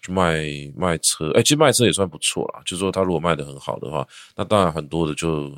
[0.00, 0.44] 去卖
[0.76, 2.62] 卖车，哎、其实卖车也算不错啦。
[2.64, 4.06] 就是说，他如果卖得很好的话，
[4.36, 5.50] 那当然很多的就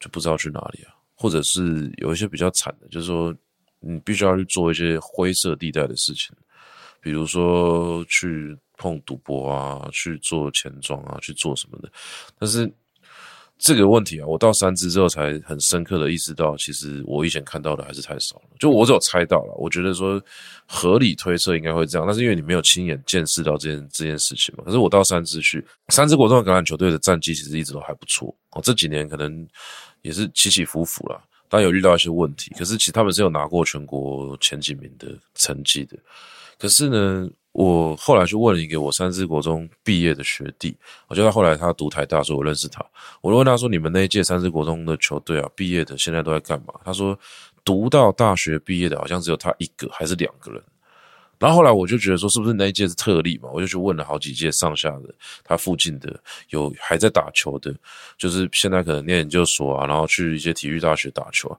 [0.00, 3.30] 就不知道去哪里啊，或者是有一些比较惨的，就是说
[3.80, 6.34] 你必须要去做一些灰色地带的事情，
[7.00, 11.90] 比如说去碰赌博啊，去做钱庄啊，去做什么的。
[12.38, 12.70] 但是
[13.56, 18.42] 这个问题啊，我到三支之后才很深刻的意识到，其实我以前看到的还是太少了。
[18.58, 20.22] 就我只有猜到了，我觉得说
[20.64, 24.62] 合理推测应该会这样，但是因为你没有亲眼见识到这件这件事情嘛。
[24.64, 28.60] 可是我到三支去，三支国中的橄榄球队的战绩其实一直都还不错哦。
[28.62, 29.44] 这几年可能
[30.02, 35.96] 也是起起伏伏啦，当有遇到一些问题，可是其实他们是有拿过全国前几名的成绩的。
[36.58, 40.76] 可是呢，我后来去问了一个我三支国中毕业的学弟，
[41.06, 42.84] 我觉得后来他读台大，说我认识他。
[43.20, 47.18] 我就问他说：“你们那一届三支国中的球队啊，毕业的现在都在干嘛？”他说
[47.64, 50.62] ：“读到大学毕业的，好像只有他一个，还是两个人。”
[51.38, 53.48] 然后后来我就觉得说，是不是那一届是特例嘛？
[53.52, 55.14] 我就去问了好几届上下的，
[55.44, 56.18] 他附近的
[56.50, 57.74] 有还在打球的，
[58.16, 61.58] 就是现在可能念研究所啊，然后去一些体育大学打球啊。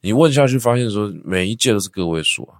[0.00, 2.58] 你问下去，发现说每一届都是个位数啊。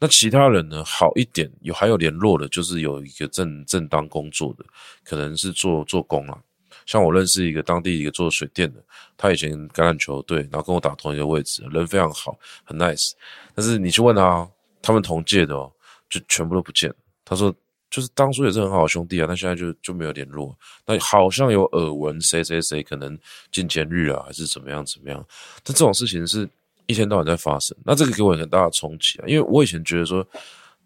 [0.00, 0.84] 那其他人呢？
[0.84, 4.64] 好一点有还有联络的，就是有一个正正当工作的，
[5.04, 6.36] 可能是做做工啊。
[6.84, 8.82] 像我认识一个当地一个做水电的，
[9.16, 13.12] 他以前橄榄球队，然后跟我打同一个位置，人非常好，很 nice。
[13.54, 14.46] 但是你去问他，
[14.82, 15.72] 他们同届的哦，
[16.18, 16.94] 就全部都不见。
[17.24, 17.54] 他说，
[17.90, 20.56] 就是当初也是很好的兄弟啊，但现在就就没有联络。
[20.86, 23.18] 那好像有耳闻谁谁谁可能
[23.50, 25.24] 进监狱啊，还是怎么样怎么样？
[25.62, 26.48] 但这种事情是。
[26.86, 29.24] 一天到晚在发生，那这个给我很大的冲击啊！
[29.26, 30.22] 因为我以前觉得说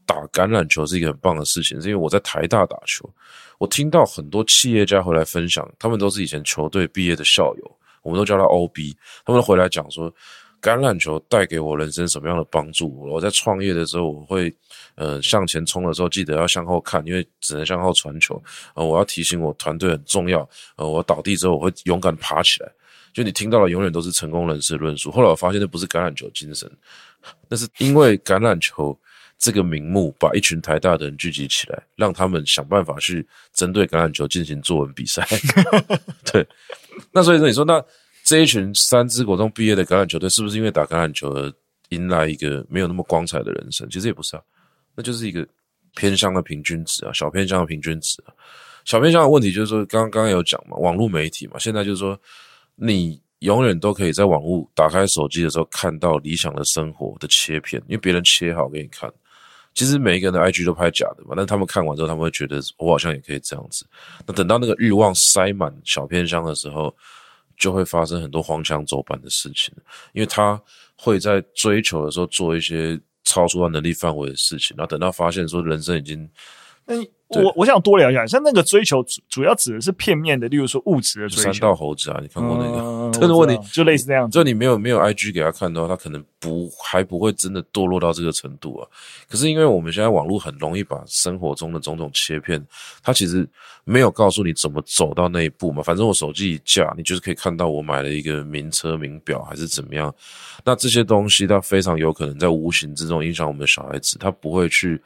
[0.06, 3.12] 打橄榄球是一个很棒的事情，是因为我在台大打球，
[3.58, 10.08] 我听到很多企业家回来分享，他们都是以前球队毕业的校友，我们都叫他 OB，他们回来讲说
[10.60, 12.98] 橄榄球带给我人生什么样的帮助。
[13.08, 14.54] 我在创业的时候，我会
[14.96, 18.42] 呃向前冲的时候记得要向后看，因为只能向后传球。
[18.74, 20.48] 呃，我要提醒我团队很重要。
[20.76, 22.72] 呃，我倒地之后我会勇敢爬起来。
[23.12, 25.10] 就你听到的永远都是成功人士论述。
[25.10, 26.70] 后来我发现那不是橄榄球精神，
[27.48, 28.96] 那是因为橄榄球
[29.38, 35.26] 这个名目把一群台大的人聚集起来，让他们想办法去针对橄榄球进行作文比赛。
[36.30, 36.46] 对，
[37.10, 37.82] 那所以说你说那
[38.28, 41.50] 这一群三支国中毕业的橄榄球队，是不是因为打橄榄球而
[41.88, 43.88] 迎来一个没有那么光彩的人生？
[43.88, 44.42] 其实也不是啊，
[44.94, 45.48] 那就是一个
[45.96, 48.34] 偏乡的平均值啊，小偏乡的平均值啊。
[48.84, 52.18] 小偏乡的问题就是说，刚刚刚有讲嘛，网络媒体嘛，现在就是说。
[52.80, 59.12] 你永远都可以在网络打开手机的时候看到理想的生活的切片，因为别人切好给你看。
[59.74, 63.84] 其实每一个人的 IG 都拍假的嘛，但他们看完之后，他们会觉得我好像也可以这样子。
[64.24, 66.94] 那等到那个欲望塞满小偏乡的时候，
[67.58, 69.74] 就会发生很多荒腔走板的事情，
[70.12, 70.60] 因为他
[70.96, 76.28] 会在追求的时候做一些超出他能力范围的事情，然后等到发现说人生已经。
[77.28, 81.52] 我我想多聊一下，像那个追求主主要指的是片面的，例如说物质的追求。
[81.52, 82.78] 三道猴子啊，你看过那个？
[82.80, 88.88] 嗯、 但是问题就类似这样子，就你没有没有 IG 给他看的话，他可能不还不会真的堕落到这个程度啊。
[89.28, 92.64] 可是因为我们现在网络很容易把生活中的种种切片，
[93.02, 93.46] 他其实
[93.84, 95.82] 没有告诉你怎么走到那一步嘛。
[95.82, 100.14] 反正我手机一架，你就是可以看到我买了一个名车名表还是怎么样。
[100.64, 104.98] 那这些东西，它非常有可能在无形之中影响我们的小孩子，他不会去。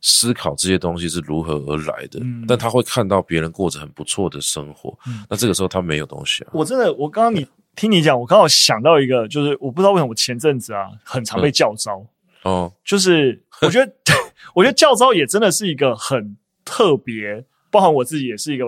[0.00, 6.50] 思考这些东西是如何而来的，嗯、但他会看到别人过着很不错的生活，嗯、那这个时候他没有东西啊。
[6.52, 11.98] 我真的，我刚刚你听你讲，我刚好想到一个，就是我不知道为什么我前阵子啊，很常被叫招、
[12.44, 13.92] 嗯、哦，就是 我觉得，
[14.54, 18.66] 我觉得叫招也真的是一个很特别，包含我自己也是一个，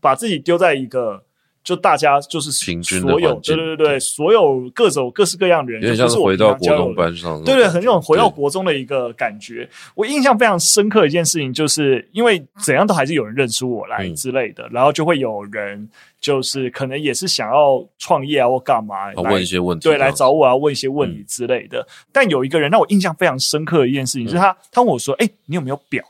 [0.00, 1.23] 把自己丢在一个。
[1.64, 9.66] 就大家就是平均所有对对对对，所有各种各式各样的人，有点像是回到国中班上，对对，很那种回到国中的一个感觉。
[9.94, 15.88] 我印象非常深刻的一件事情，就是因为怎样都还是有人认出我来之类的，然后就会有人
[16.20, 21.86] 就是可能也是想要创业啊或干嘛，问一些问题，对，来找我啊问一些问题之类的。
[22.12, 26.04] 但有一个人让我印象非常深刻的一件事情，就是他他问我说：“哎，你有没有表？”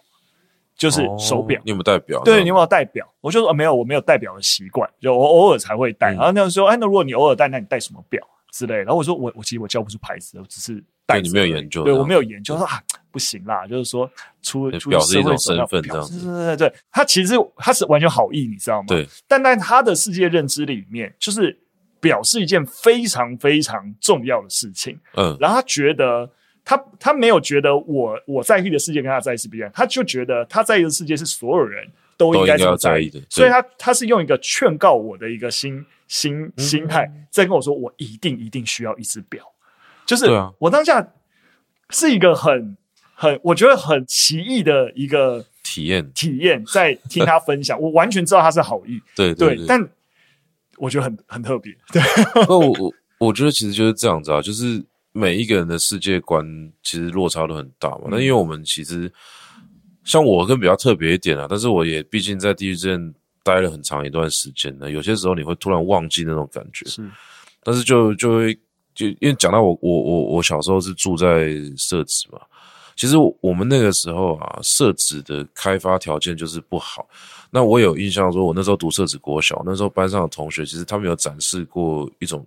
[0.85, 2.23] 就是手表，你有没有戴表？
[2.23, 3.11] 对，你有没有戴表？
[3.23, 6.09] 我就说没有，我没有戴表的习惯，就我偶尔才会戴。
[6.13, 8.23] 然后那个时候，哎，那如果你偶尔戴，那你戴什么表
[8.53, 8.83] 之类的？
[8.83, 11.23] 然后我说我我其实我叫不出牌子，我只是戴。
[11.23, 11.85] 你没有研究？
[11.85, 12.55] 对，我没有研究。
[12.59, 14.11] 说啊，不行啦，就是说
[14.43, 16.27] 出出表示一种身份这样子。
[16.27, 18.87] 对对对，他其实他是完全好意，你知道吗？
[18.89, 19.09] 对。
[19.27, 21.59] 但在他的世界认知里面，就是
[21.99, 25.01] 表是一件非常非常重要的事情。
[25.17, 25.35] 嗯。
[25.41, 26.31] 然后他觉得。
[26.65, 31.87] 他他没有觉得我我在意的世界跟他在意是不一样，他就觉得他在意的世界是所有人
[32.17, 39.45] 都应该这么在意的，所以他他是用一个劝告我的一个心心心态在跟我说，我一定一定需要一只表，
[40.07, 40.25] 就是
[40.59, 41.07] 我当下
[41.91, 42.75] 是一个很
[43.13, 49.87] 很我觉得很奇异的一个体验体验，在听他分享，我完全知道他是好意， 对对，但
[50.79, 52.03] 我觉得很很特别，对，
[52.49, 54.83] 我我我觉得其实就是这样子啊，就是。
[55.17, 56.45] 每一个人的世界观
[56.83, 58.09] 其实落差都很大嘛。
[58.11, 59.11] 那、嗯、因为我们其实
[60.03, 66.85] 像我更比较特别一点啊，但是我也毕竟在地狱之刃待了很长一段时间呢，有些时候你会突然忘记那种感觉。
[66.87, 67.09] 是，
[67.63, 68.55] 但是就就会
[68.93, 72.41] 就因为讲到我我我我小时候是住在社子嘛，
[72.97, 77.07] 其实我们那个时候啊，社子的开发条件就是不好。
[77.51, 82.45] 那我有印象说，我那时候读社子国小，那时候班上的同学其实他们有展示过一种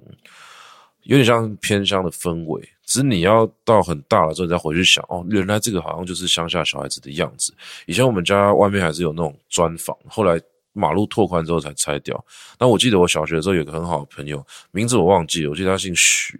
[1.07, 2.61] 有点像偏乡的氛围。
[2.85, 7.53] 只是你要到很大了之后，你再回去想，哦，原来这个好像就是乡下小孩子的样子。
[7.85, 10.39] 以前我们家外面还是有那种砖房，后来
[10.71, 12.23] 马路拓宽之后才拆掉。
[12.57, 16.37] 那我记得我小学的时候有个很好的朋友，名字我忘记了，我记得他姓许，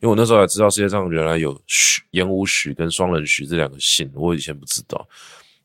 [0.00, 5.08] 因为我那时候才知道世界上原来有许、盐武许跟双人许这两个姓，我以前不知道。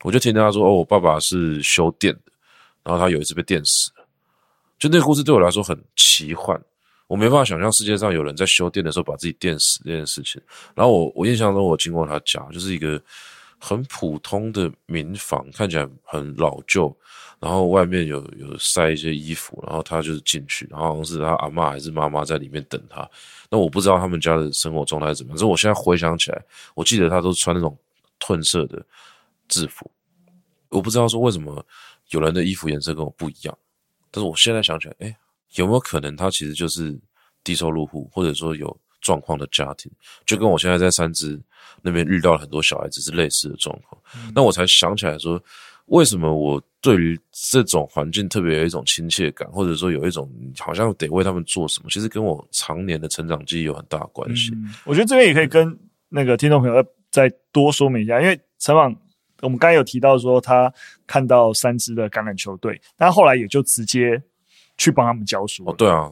[0.03, 2.31] 我就听他说，哦，我爸爸是修电的，
[2.83, 4.07] 然后他有一次被电死了。
[4.79, 6.59] 就那个故事对我来说很奇幻。
[7.11, 10.41] 我没办法想象世界上有人在修电的时候把自己电死这件事情。
[10.73, 13.01] 然后我我印象中我经过他家，就是一个
[13.59, 16.95] 很普通的民房，看起来很老旧，
[17.37, 23.05] 然后外面有有晒一些衣服，然后他就是进去，然后好像是他阿嬷还是妈妈在里面等他。
[23.49, 26.41] 那我不知道他们家的生活状态怎么样，可是我现在回想起来，
[26.75, 27.77] 我记得他都穿那种
[28.21, 28.81] 褪色的
[29.49, 29.91] 制服。
[30.69, 31.61] 我不知道说为什么
[32.11, 33.57] 有人的衣服颜色跟我不一样，
[34.09, 35.15] 但是我现在想起来，诶
[35.55, 36.97] 有没有可能他其实就是
[37.43, 39.91] 低收入户，或者说有状况的家庭，
[40.25, 41.39] 就跟我现在在三芝
[41.81, 43.99] 那边遇到了很多小孩子是类似的状况。
[44.15, 45.41] 嗯、那我才想起来说，
[45.87, 54.51] 为什么我对于这种环境特别有一种亲切感，或者说有一种好像得为他们做什么，其实跟我常年的成长记忆有很大的关系。
[54.53, 55.75] 嗯、我觉得这边也可以跟
[56.09, 58.95] 那个听众朋友再多说明一下，因为陈访
[59.41, 60.71] 我们刚才有提到说他
[61.07, 64.21] 看到三芝的橄榄球队，但后来也就直接。
[64.77, 66.11] 去帮他们教书哦，对啊，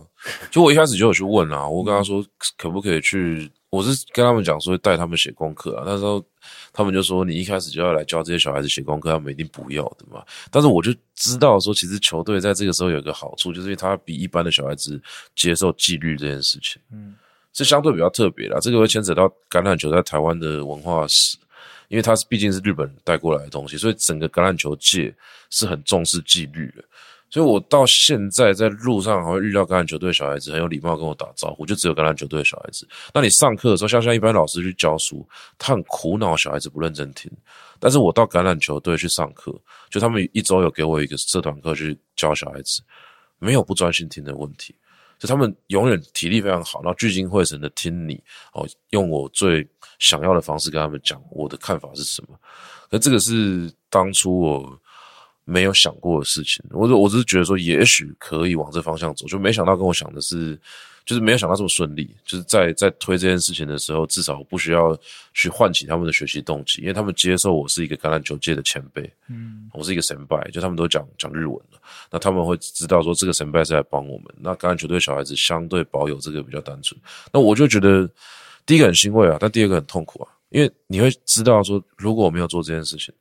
[0.52, 2.24] 就我一开始就有去问啊，我跟他说
[2.58, 6.24] 可不可以去，我是跟他们讲说带他们写功课啊，那时候
[6.72, 10.24] 他们就说你一开始就要来教这些小孩子写功课，他们一定不要的嘛。
[10.52, 15.02] 但是我就知道说，其实球队在这个时候有一个好处，就是因为他比一般的小孩子
[15.36, 17.16] 接受纪律这件事情，嗯，
[17.54, 18.60] 是相对比较特别的。
[18.60, 21.38] 这个会牵扯到橄榄球在台湾的文化史，
[21.88, 25.14] 因为它是毕竟是日本人带过来的东西，所以整个橄榄球界
[25.50, 26.84] 是很重视纪律的。
[27.32, 32.88] 所以，我到现在在路上还会遇到橄榄球队小孩子，很有礼貌跟我打招呼，就只有橄榄球队小孩子。
[33.14, 35.24] 那你上课的时候，像像一般老师去教书，
[35.58, 37.32] 他很苦恼小孩子不认真听。
[37.80, 39.54] 但是我到橄榄球队去上课，
[39.92, 42.82] 就他们一周有给我一个社团课去教小孩子，
[43.38, 44.74] 没有不专心听的问题。
[45.20, 48.20] 就他们永远体力非常好，然后聚精会神的听你，
[48.54, 49.68] 哦，用我最
[50.00, 52.30] 想要的方式跟他们讲我的看法是什么。
[52.90, 54.82] 那这个是当初我。
[55.50, 60.56] 没有想过的事情，我我只是觉得说，也许可以往这方向走，就没想到跟我想的是，
[61.06, 62.16] 就是没有想到这么顺利。
[62.24, 64.96] 就是在在推这件事情的时候，至少我不需要
[65.34, 71.80] 去唤起他们的学习动机，因为他们接受我是一个橄榄球界的前辈，嗯，我是一个神拜，就他们都讲讲日文了，
[72.12, 74.28] 那他们会知道说这个神拜是来帮我们。
[74.38, 77.00] 那橄榄球队小孩子相对保有这个比较单纯，
[77.34, 78.08] 那我就觉得
[78.68, 83.12] 第一个很欣慰啊，但第二个很痛苦啊，因为你会知道说，如果我没有做这件事情。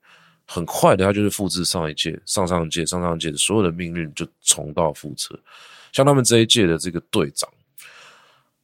[0.51, 5.39] 很快的，他就是复制上一届、上上届、上上届的所有的命运，就重蹈覆辙。
[5.93, 7.47] 像他们这一届的这个队长，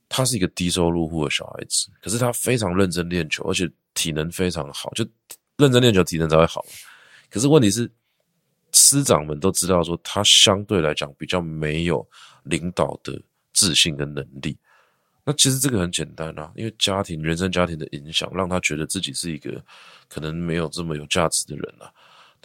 [0.09, 5.07] 他是一个低收入户的小孩子，可是他非常认真练球，而且体能非常好，就
[5.59, 6.65] 认真练球，体能才会好。
[7.29, 7.91] 可是问题是，
[8.73, 12.07] 师长们都知道说，他相对来讲比较没有
[12.45, 13.21] 领导的
[13.53, 14.57] 自信跟能力。
[15.25, 19.53] 那其实这个很简单啊，因为家庭、原生家庭的影响，让他觉得自己是一个
[20.09, 21.91] 可能没有这么有价值的人啊。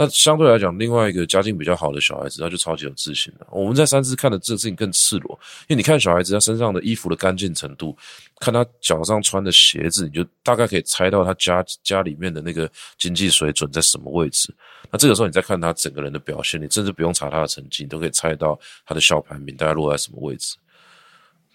[0.01, 3.45] 那相对来讲，另外一个家境比较好的小孩子，他就超级有自信了。
[3.51, 7.93] 我们在三芝看的这个事情更赤裸，因为你看小孩子他身上的衣服的干净程度，
[8.39, 14.55] 看他脚上穿的鞋子，你就大概可以猜到他家家里面的那个经济水准在什么位置。
[14.89, 20.55] 那这个时候你再看他整个人的表现，你甚至不用查他的成绩，你都可以猜到他的校排名大概落在什么位置。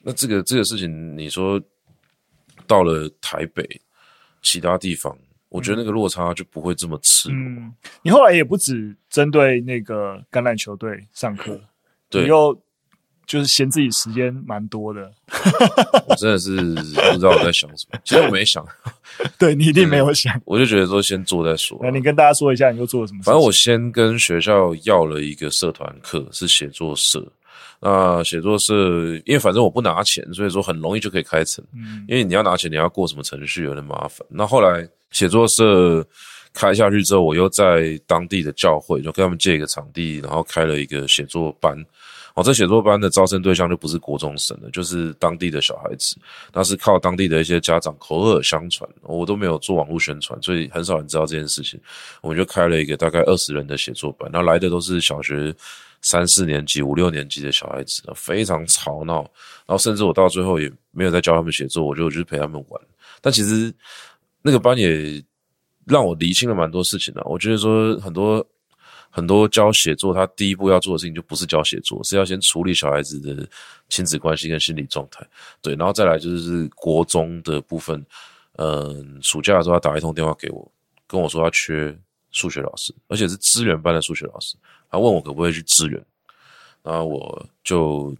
[0.05, 1.61] 那这个这个事情，你说
[2.67, 3.67] 到了台北
[4.43, 5.17] 其他地方，
[5.49, 7.39] 我觉得那个落差就不会这么赤裸。
[7.39, 11.59] 嗯，你后来也不止针对那个橄榄球队上课，
[12.11, 12.55] 对，你又
[13.27, 15.11] 就是嫌自己时间蛮多的。
[16.07, 18.63] 我真的是不知道我在想什么，其实我没想，
[19.39, 21.79] 对你一定没有想，我就觉得说先做再说。
[21.83, 23.25] 那你跟大家说一下，你又做了什么事？
[23.25, 27.27] 反正我先跟学校要了一个社团课，是写作社。
[27.81, 28.75] 那写作社，
[29.25, 31.64] 因为反正我不拿钱，所以说很容易就可以开成。
[31.75, 34.27] 嗯，因为你要拿钱，你要过什么程序，有点麻烦。
[34.31, 36.07] 那后来写作社
[36.53, 41.77] 开下去之后，我又在当地的教会就跟他们借一个场地，然后开了一个写作班。
[42.37, 46.16] 哦，这写作班的招生对象就不是国中生了，就是当地的小孩子。
[46.53, 51.79] 那是靠当地的一些家长口耳相传，我都没有做网络宣传，所以很少人知道这件事情。
[52.22, 55.55] 我们就开了一个大概二十人的写作班，那来的都是小学
[56.05, 59.23] 三四年级、五六年级的小孩子，非常吵闹，
[59.65, 62.81] 然后甚至我到最后也没有再教他们写作，我就去陪他们玩。
[63.23, 63.73] 但其实
[64.43, 65.25] 那个班也
[65.87, 67.23] 让我厘清了蛮多事情的。
[67.25, 68.47] 我觉得说很多
[69.09, 73.49] 很多教写作，他第一步要做的事情就不是教写作，是要先处理小孩子的
[73.89, 75.27] 亲子关系跟心理状态。
[75.63, 78.05] 对，然后再来就是国中的部分。
[78.57, 80.71] 嗯，暑假的时候他打一通电话给我，
[81.09, 81.97] 跟我说他缺
[82.35, 84.57] 数学老师，而且是资源班的数学老师。
[84.91, 86.05] 他问我可不可以去支援，
[86.82, 88.14] 然后我就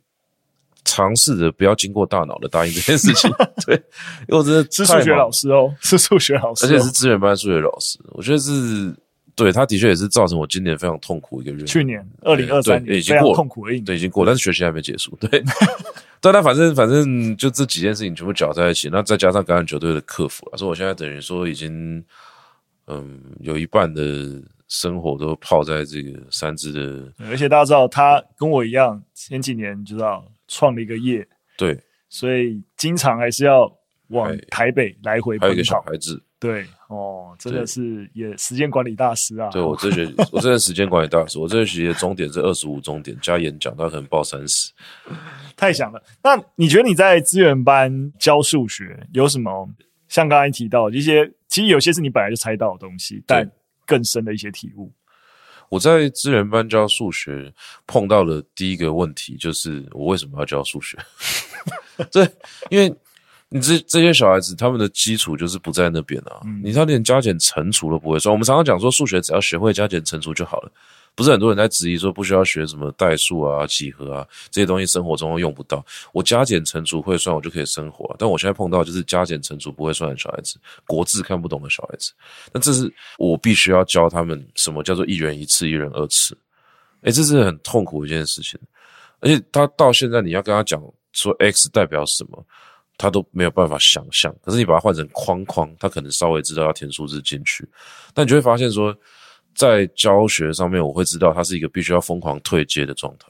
[0.84, 3.30] 尝试着不要经过大脑的答应这件事情。
[3.66, 7.98] 对，因为我真的是数学老师哦，是数学老师，而且是资源班数学老师。
[8.12, 8.94] 我觉得是
[9.34, 11.66] 对他的确也是造成我今年非常痛苦一个原因。
[11.66, 15.16] 去年二零二三年已经过痛苦而已，对，已经过，但是学习还没结束。
[15.20, 15.42] 对，
[16.20, 22.04] 但他反正反正就这几件事情全部搅在一起，那再加上橄榄球队的克服了，所以我现在等于说已经
[22.87, 24.43] 嗯有一半的。
[24.66, 31.24] 生活都泡在这个三芝的，而且大家知道他跟我一样，前几年知道创了一个业，
[31.57, 31.78] 对，
[32.09, 33.70] 所以经常还是要
[34.09, 35.43] 往台北来回跑。
[35.43, 39.51] 还有一个小孩子，对哦，真的是也时间管理大师啊。
[39.51, 41.39] 对我这学， 我真的时间管理大师。
[41.39, 44.72] 我这学期的终点是二十五终点加演讲，他可能报三十，
[45.55, 46.03] 太想了。
[46.22, 49.68] 那你觉得你在资源班教数学有什么？
[50.14, 53.50] 像刚才提到一些，其实有些是你本来就猜到的东西，但
[53.84, 54.92] 更深的一些体悟。
[55.68, 57.52] 我在资源班教数学
[57.84, 60.96] 碰到的第一个问题就是，我为什么要教数学？
[62.12, 62.24] 对，
[62.70, 62.94] 因为
[63.48, 66.42] 你这这些小孩子，他们的基础就是不在那边啊。
[66.44, 68.32] 嗯、你他连加减乘除都不会算。
[68.32, 70.70] 我们常常讲说，数学只要学会加减乘除就好了。
[71.16, 75.84] 不是很多人在质疑说，不需要学什么代数啊、几何啊这些东西，生活中用不到。
[76.12, 78.14] 我加减乘除会算，我就可以生活。
[78.18, 80.58] 但我现在碰到就是加减乘除不会算的小孩子，
[80.88, 82.12] 国字看不懂的小孩子。
[82.52, 86.36] 那这是我必须要教他们什么叫做一元一次、一元二次。
[87.02, 88.58] 诶，这是很痛苦一件事情。
[89.20, 92.44] 而且他到现在，你要跟他讲说 x 代表什么，
[92.98, 94.34] 他都没有办法想象。
[94.42, 97.68] 可是你把它换成框框，他可能稍微知道要填数字进去。
[98.12, 98.92] 但你就会发现说。
[99.55, 103.28] 在教学上面，我会知道它是一个必须要疯狂退阶的状态，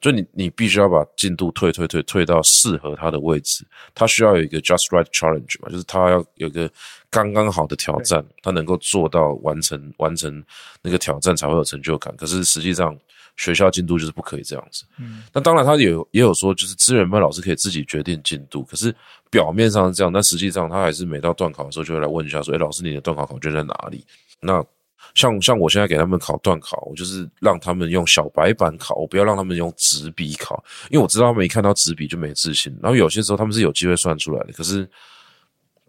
[0.00, 6.70] 就你你必须要把进度退退退退到适合他的位置，他需要有一个 just right challenge 嘛，就是他要有一个
[7.08, 10.44] 刚刚好的挑战，他能够做到完成完成
[10.82, 12.14] 那个挑战才会有成就感。
[12.16, 12.96] 可是实际上
[13.36, 14.84] 学校进度就是不可以这样子。
[14.98, 18.94] 嗯，那当然他也有也有说，就是资源班老师可以自己决定进度，可是
[19.30, 24.04] 表面上是这样，但实际上他还是每到段考的时候就会来问一下说，诶，老师你的段考考卷在哪里？
[24.40, 24.64] 那
[25.14, 32.76] 像像我现在给他们考段考，我就是让他们用小白板考，我不要让他们用纸笔考，因为我知道他们一看到纸笔就没自信。
[32.82, 34.88] 然后有些时候他们是有机会算出来的，可是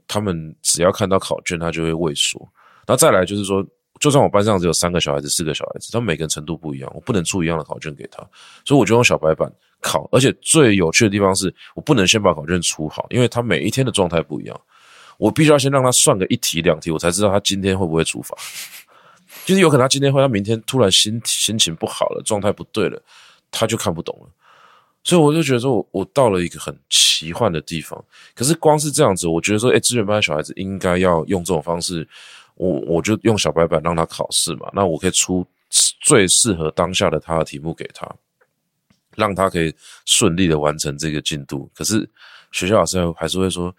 [0.07, 2.39] 他们只要看到考卷，他就会畏缩。
[2.85, 3.65] 然后再来就是说，
[3.99, 8.19] 就算我班上只有三个小孩子、四个小孩子，他们每个人程度不一样，我不能出一样的考卷给他，
[8.63, 9.51] 所以我就用小白板
[9.81, 10.07] 考。
[10.11, 14.61] 而且最有趣的地方是我不能先把考卷出好，因为他每一天的状态不一样，
[15.17, 18.37] 我必须要先让他算个一题两题，我才知道他今天会不会出发。
[19.45, 23.01] 就是有可能他今天会他明天突然心心情不好了，状态不对了，
[23.51, 24.29] 他就看不懂了。
[25.03, 28.03] 所以我就觉得说我，我到了一个很奇幻的地方。
[28.35, 32.05] 可是光是这样子，我觉得说，诶，资源班的小孩子应该要用这种方式，
[32.55, 34.69] 我我就用小白板让他考试嘛。
[34.73, 35.45] 那我可以出
[36.01, 38.05] 最适合当下的他的题目给他，
[39.15, 39.73] 让他可以
[40.05, 41.69] 顺利的完成这个进度。
[41.73, 42.09] 可是
[42.51, 43.73] 学校老师还是会说，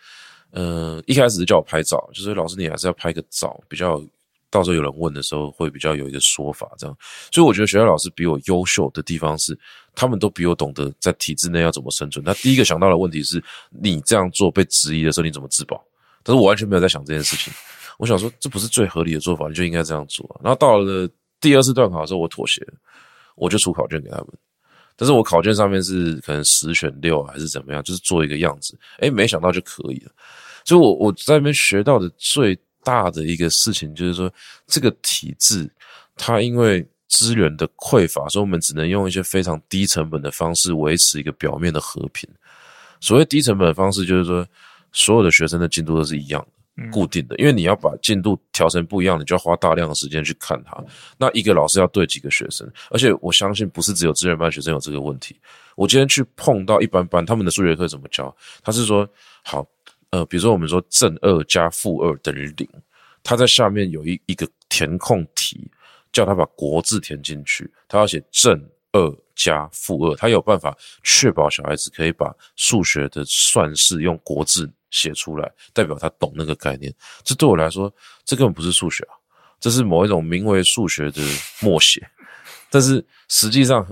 [0.53, 4.03] 呃，一开始叫我拍照，就是老师你还是要拍个照比较。
[4.51, 6.97] 到时候有人问的时候，会比较有一个说法，这样。
[7.31, 9.59] 所以我觉得学校老师比我优秀的地方是，
[9.95, 12.25] 他们都比我懂得在体制内要怎么生存。
[12.25, 15.85] 他第一个想到的问题是，你这样做被质疑的时候，你怎么自保？
[16.23, 17.53] 但是我完全没有在想这件事情。
[17.99, 20.41] 我想说，这不是最合理的做法，你就应该这样做。
[20.43, 21.07] 然后到了
[21.41, 22.67] 第二次段考的时候，我妥协，
[23.37, 24.29] 我就出考卷给他们。
[24.97, 28.79] 但是我考卷上面是可能十选六还是怎么样，就是做一个样子。
[29.01, 30.13] 诶，没想到就可以了。
[30.65, 32.59] 所以我我在那边学到的最。
[32.89, 34.33] 大的一个事情就是说，
[34.67, 35.71] 这个体制
[36.17, 42.27] 它因为资源的匮乏，所以我们只能用一些非常低成本的方式维持一个表面的和平。
[42.99, 44.47] 所谓低成本的方式，就是说
[44.91, 46.41] 所有的学生的进度都是一样
[46.75, 47.37] 的、固定的。
[47.37, 50.83] 因为你要把进度调成不一样，你就要花大量的时间去看它。
[51.19, 52.67] 那一个老师要对几个学生？
[52.91, 55.39] 而且我相信不是只有资源班学生有这个问题。
[55.77, 58.35] 我今天去碰到一般班，他们的数学课怎么教？
[58.63, 59.07] 他是说
[59.45, 59.67] 好。
[60.11, 62.69] 呃，比如说我们说正二加负二等于零，
[63.23, 65.71] 他在下面有一一个填空题，
[66.13, 68.59] 叫他把国字填进去，他要写正
[68.93, 76.93] 二加负二，他有办法确保小孩子可以把数学的算式用国字写出来，代表他懂那个概念。
[77.23, 77.93] 这对我来说，
[78.25, 79.13] 这根本不是数学啊，
[79.61, 81.23] 这是某一种名为数学的
[81.61, 82.09] 默写。
[82.71, 83.87] 但是实际上，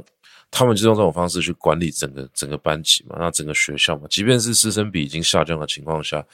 [0.50, 6.24] 他们就用这种方式去管理整个整个班级嘛，那整个学校嘛，即便是师生比已经下降的情况下，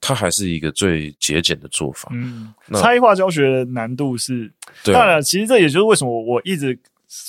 [0.00, 2.10] 它还是一个最节俭的做法。
[2.12, 6.78] 嗯，差异化教学的难度是，对啊，当然，其实这也就是为什么我一直。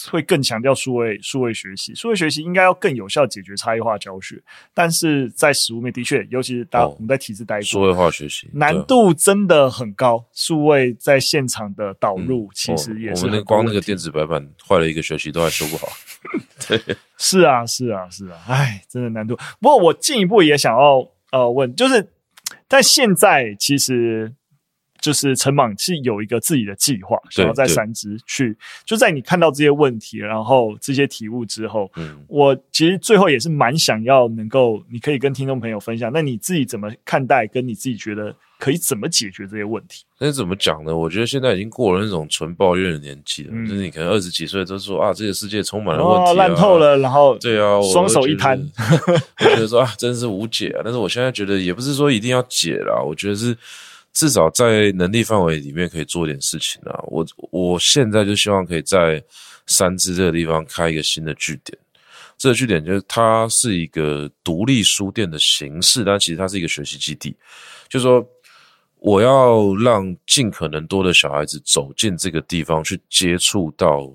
[0.10, 4.42] 会更强调数位数位学习，数位学习应该要更有效解决差异化教学，
[4.74, 10.24] 但是在实物面的确，尤其是当我们在体制待过，数位化学习难度真的很高。
[10.34, 15.88] 数位在现场的导入其实也是、我们那光那个电子白板坏了一个学期都还修不好。
[16.68, 16.80] 对，
[17.18, 19.36] 是啊，是啊，是啊，哎，真的难度。
[19.60, 22.10] 不过我进一步也想要呃问，就是
[22.68, 24.34] 但现在其实。
[25.04, 40.06] 就是陈莽是有一个自己的计划，想要在三芝去，就在你看到这些问题，然后这些体悟之后，嗯，我其实最后也是蛮想要能够，你可以跟听众朋友分享，那你自己怎么看待，跟你自己觉得可以怎么解决这些问题？
[40.20, 40.96] 那怎么讲呢？
[40.96, 48.58] 我觉得现在已经过了那种纯抱怨的年纪了，嗯、就是你可能二十几岁都说啊，这个世界充满了问题、啊，烂、哦、透了，然后对啊，双手一摊，
[49.44, 50.82] 我觉得说啊，真是无解啊。
[50.82, 53.58] 但是我现在觉得也不是说一定要解啦，我觉得是。
[54.14, 57.00] 至少在能力范围里面可以做点事情啊！
[57.08, 59.22] 我我现在就希望可以在
[59.66, 61.76] 三芝这个地方开一个新的据点。
[62.38, 67.36] 这个据点就是它是一个独立书店的形式，但其实它是一个学习基地。
[67.90, 68.24] 就是说，
[69.00, 74.12] 我要让尽可能多的小孩子走进这个地方去接触到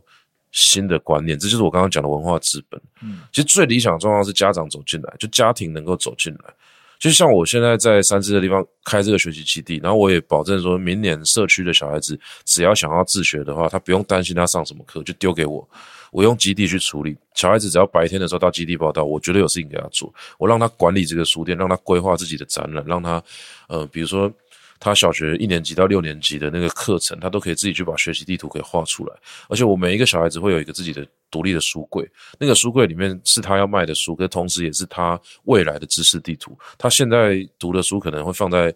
[0.52, 2.80] 新的观念，这就是我刚刚讲的文化资本。
[3.02, 6.54] 嗯，其实最理想的状况是家长走进来，就家庭能够走进来。
[6.98, 15.68] 就像我现在在三芝的地方开这个学习基地，然后我也保证说，明年社区的小孩子只要想要自学的话，他不用担心他上什么课，就丢给我，
[16.10, 17.16] 我用基地去处理。
[17.34, 20.12] 小孩子只要白天的时候到基地报道，我绝对有事情给他做。
[20.38, 23.22] 我让他管理这个书店，让他规划自己的展览，让他，
[23.68, 24.32] 呃，比如说。
[24.80, 29.14] 他小学一年级到六年级的那个课程，他都可以自己去把学习地图给画出来。
[29.48, 32.08] 而且我每一个小孩子会有一个自己的独立的书柜，
[32.38, 36.56] 那个书柜里面是他要卖的书，跟同时也是他未来的知识地图。
[36.78, 38.72] 他现在读的书可能会放在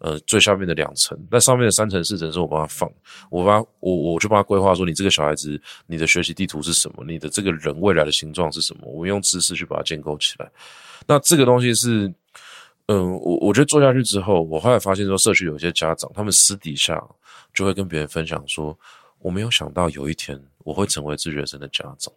[0.00, 2.90] 呃最下面的两层，那上面的三层四层是我帮他放，
[3.30, 10.50] 我帮我我就帮他规划说，你这个小孩子你的学习地图是什么，你的这个人未来的形状是什么，我们用知识去把它建构起来。
[11.06, 12.12] 那这个东西是。
[12.88, 17.02] 嗯，我我觉得做下去之后，我后来发现说，社区有一些家长，他们私底下
[17.52, 18.78] 就会跟别人分享说，
[19.18, 22.12] 我没有想到有一天我会成为自学生的家长，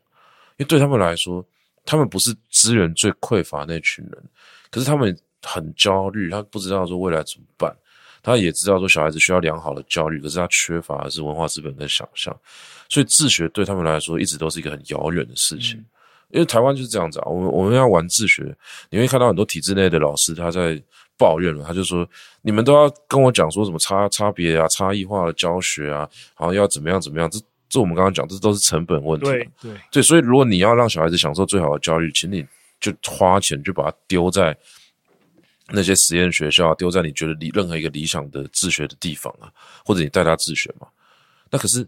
[0.57, 1.43] 因为对他们来说，
[1.86, 4.24] 他们不是资源最匮乏那群人，
[4.70, 7.76] 可是他们很焦虑，他不知道说未来怎么办，
[8.22, 12.38] 他也知道说小孩子需要良好的教育，可是他缺乏的是文化资本跟想象，
[12.89, 15.84] 所以自学对他们来说一直都是一个很遥远的事情。
[16.32, 18.55] 因为台湾就是这样子啊，我们我们要玩自学，
[18.91, 20.80] 你会看到很多体制内的老师他在
[21.17, 22.07] 抱怨了，他就说
[22.43, 29.25] 你们都要跟我讲说什么差差别啊、差异化的教学啊，好像要怎么样怎么样，这这我们刚刚讲，这都是成本问题。
[29.25, 32.45] 对对对，所以如果你要让小孩子享受最好的教育，请你
[32.80, 34.55] 就花钱就把它丢在
[35.69, 39.51] 那些实验学校，丢在你觉得理任何一个理想的自学的地方啊，
[39.84, 40.88] 或者你带他自学嘛。
[41.49, 41.88] 那可是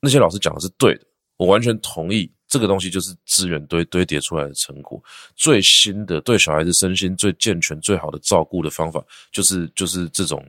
[0.00, 1.00] 那些老师讲的是对的，
[1.38, 2.30] 我完全同意。
[2.50, 5.00] 这个东西就是资源堆堆叠出来的成果。
[5.36, 10.44] 最新的对小孩子身心最健全、最好的照顾的方法，就是就是这种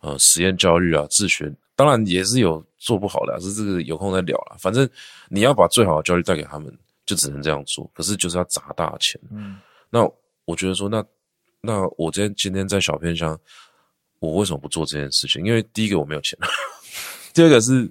[0.00, 1.52] 呃实验教育啊，自学。
[1.74, 4.56] 当然也是有做不好的，是这个有空再聊了。
[4.60, 4.88] 反正
[5.28, 6.72] 你要把最好的教育带给他们，
[7.04, 7.90] 就只能这样做。
[7.92, 9.20] 可是就是要砸大钱。
[9.32, 9.58] 嗯，
[9.90, 10.08] 那
[10.44, 11.04] 我觉得说，那
[11.60, 13.36] 那我今天今天在小偏乡，
[14.20, 15.44] 我为什么不做这件事情？
[15.44, 16.38] 因为第一个我没有钱，
[17.34, 17.90] 第二个是。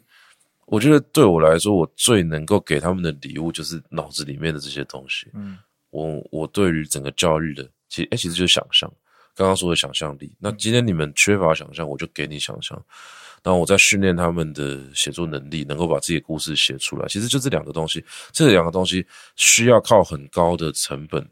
[0.70, 5.28] 我觉得对我来说，我最能够给他们的礼物就是脑子里面的这些东西。
[5.34, 5.58] 嗯，
[5.90, 8.92] 我我对于整个教育的，其实诶其实就是想象，
[9.36, 10.32] 刚刚说的想象力。
[10.40, 12.80] 那今天你们缺乏想象，我就给你想象。
[13.42, 17.08] 然后我在训练他们的写作能力，能够把自己的故事写出来。
[17.08, 19.06] 其实就这两个东西，这两个东西
[19.38, 21.26] 需要靠很高的成本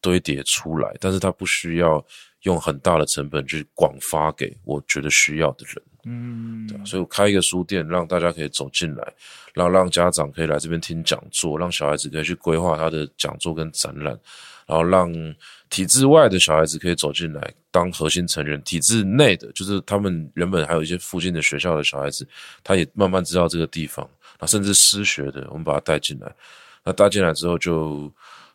[0.00, 2.04] 堆叠出来，但是它不需要
[2.42, 5.82] 用很大的成本去广发给我觉得需要的人。
[6.04, 9.12] 嗯，所以我开一个书店，让大家可以走进来，
[9.54, 14.06] 然后让家长可以来这边听讲座，让小孩子可以去规划他的讲座跟展览，
[14.66, 15.12] 然后让
[15.70, 22.26] 体制外的小孩子可以走进来当核心成员，体制内的就是他们原本还有一些附近的学校的小孩子，
[22.64, 24.08] 他也慢慢知道这个地方，
[24.40, 26.32] 那甚至失学的，我们把他带进来，
[26.84, 28.12] 那带进来之后就。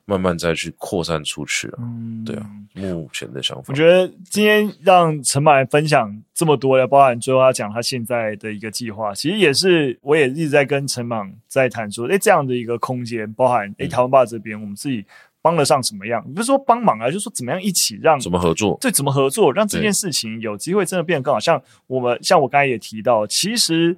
[0.09, 3.65] 慢慢再去扩散出去啊，嗯，对啊，目前的想法。
[3.67, 15.03] 我觉得今天让陈莽来分享这么多的，包含最后他讲他现在的一个计划，其实也是我也一直在跟陈莽在谈说，哎，这样的一个空间，包含哎，台湾爸这边我们自己
[15.41, 16.23] 帮得上什么样？
[16.33, 18.77] 不是说帮忙啊，就是说怎么样一起让怎么合作？
[18.79, 21.37] 对，怎么合作，让这件事情有机会真的变得更好。
[21.37, 23.97] 像我们，像我刚才也提到，其实。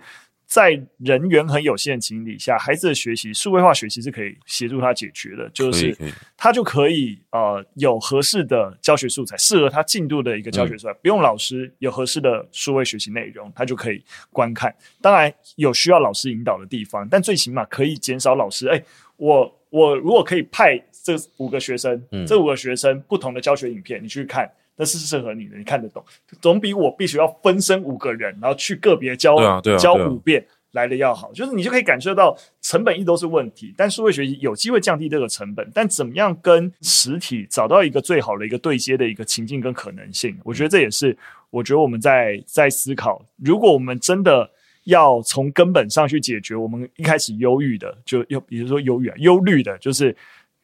[0.49, 5.95] 在人员很有限的情况底下，孩子的学习数位化学习是可以协助他解决的，就是
[6.35, 14.73] 他就可以呃有合适的教学素材，适合他进度的一个教学素材，嗯、不用老师有合适的数位学习内容，他就可以观看。
[14.99, 18.67] 当然有需要老师引导的地方，但最起码可以减少老师。
[18.69, 18.83] 哎，
[19.17, 24.51] 我我如果可以派这五个学生，嗯、这五个学生不同的教学影片，你去看。
[24.79, 26.01] 那是适合你的，你看得懂，
[26.39, 31.33] 总比我必须要分身五个人，然后去个别教、啊啊、教五遍来的要好。
[31.33, 35.69] 就是你就可以感受到成本一都是问题，但数位学习有机会降低这个成本。
[35.73, 40.37] 但怎么样跟实体找到一个最好的一个对接的一个情境跟可能性？
[40.45, 41.17] 我觉得这也是
[41.49, 44.49] 我觉得我们在在思考，如果我们真的
[44.85, 50.15] 要从根本上去解决我们一开始忧郁的，就又比如说忧郁啊、忧虑的，就是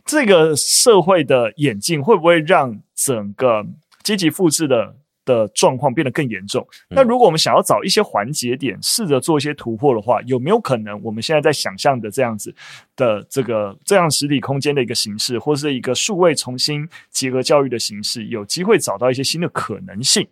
[0.05, 3.65] 这个社会的演进会不会让整个
[4.05, 4.95] 阶级复制的
[5.25, 6.65] 的状况变得更严重。
[6.87, 12.53] 那如果我们想要找一些环节点，试着做一些突破的话，有没有可能我们现在在想象的这样子
[12.95, 20.27] 的这个这样实体空间的一个形式，或是一个数位重新结合教育的形式，有机会找到一些新的可能性？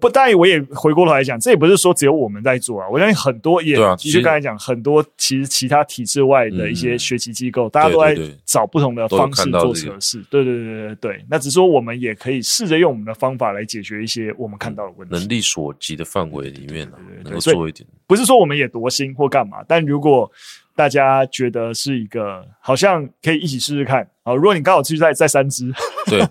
[0.00, 2.88] 不，但我也回过头来讲，这也不是说只有我们在做啊。
[2.90, 10.18] 我相信很多也，其实刚才讲很多，其实其他体制外的一些学习机构，大家都在找不同的方式做测试。
[10.28, 16.90] 对对对对对对，那只是说我们也可以试着用我们的方法来解决一些我们看到的问题，能力所及的范围里面，
[17.22, 17.88] 能够做一点。
[18.06, 20.30] 不是说我们也多心或干嘛，但如果
[20.74, 25.72] 大家觉得是一个好像可以一起试试看啊，如果你刚好去在在三只，
[26.06, 26.20] 对。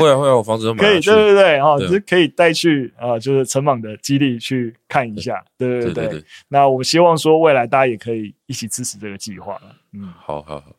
[0.00, 0.88] 会啊会啊，我房子都买了。
[0.88, 6.24] 可以，对对对，哈、哦，只是可以带去啊、呃，就是陈莽的基地去看一下，对对对，对，对，对。
[6.48, 9.56] 那我希望说未来大家也可以一起支持这个计划。
[9.92, 10.74] 嗯，好好好。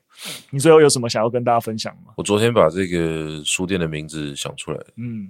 [0.49, 2.11] 你最后有什么想要跟大家分享吗？
[2.17, 5.29] 我昨天把这个书店的名字想出来，嗯，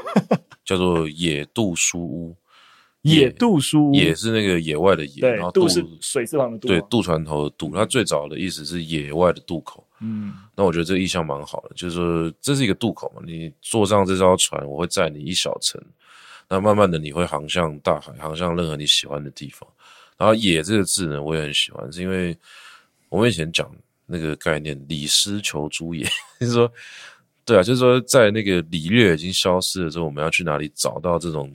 [0.62, 2.36] 叫做野渡书屋。
[3.04, 7.70] 野渡书屋，野是那个野外的野，对，然后渡是水字旁的渡，对，渡船头的渡。
[7.74, 9.86] 它最早的意思是野外的渡口。
[10.00, 15.80] 嗯，那我觉得这个意象蛮好的，就是说这是一个渡口嘛，你坐上这艘船，我会载你一小程，
[16.48, 19.68] 那慢慢的你会航向大海，航向任何你喜欢的地方。
[20.16, 22.36] 然后“野”这个字呢，我也很喜欢，是因为
[23.08, 23.70] 我们以前讲
[24.06, 26.06] 那个概念“李斯求诸野”，
[26.40, 26.72] 就是说，
[27.44, 31.52] 对啊，就是说在那个礼乐已经消失了之后，我们要去哪里找到这种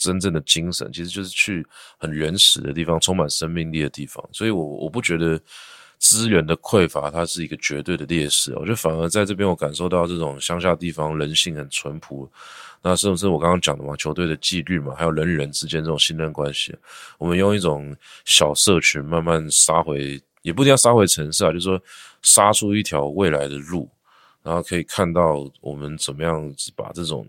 [0.00, 0.92] 真正的精神？
[0.92, 1.64] 其实就是去
[1.96, 4.28] 很原始的地方，充满生命力的地方。
[4.32, 5.40] 所以我我不觉得。
[6.02, 8.54] 资源的匮乏，它是一个绝对的劣势。
[8.54, 12.26] 我觉得反而在这边，我感受到这种乡下地方人性很淳朴。
[12.80, 13.94] 那是不是我刚刚讲的嘛？
[13.96, 16.74] 球队的纪律嘛，还有人与人之间这种信任关系。
[17.18, 17.94] 我们用一种
[18.24, 21.78] 小社群慢慢杀回，也不一定要杀回城市啊，就是说
[22.22, 23.86] 杀出一条未来的路，
[24.42, 27.26] 然后可以看到我们怎么样把这种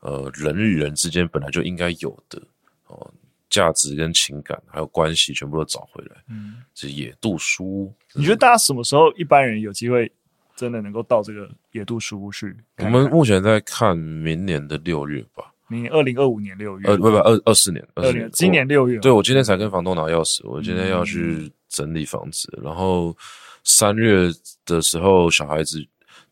[0.00, 2.42] 呃人与人之间本来就应该有的
[2.86, 3.12] 哦。
[3.50, 7.94] 价值跟情感还有关系全部都找回来，嗯，这野渡书屋。
[8.12, 10.12] 你觉得大家什么时候一般人有机会
[10.54, 12.92] 真的能够到这个野渡书屋去看看？
[12.92, 18.98] 我们目前在看明年的六月吧，明年二零二五年六月，呃，不不，二二四年，二四年，今年六月。
[18.98, 23.16] 对，我今天才跟房东拿钥匙，我今天要去整理房子，嗯、然后
[23.64, 24.30] 三月
[24.66, 25.82] 的时候小孩子。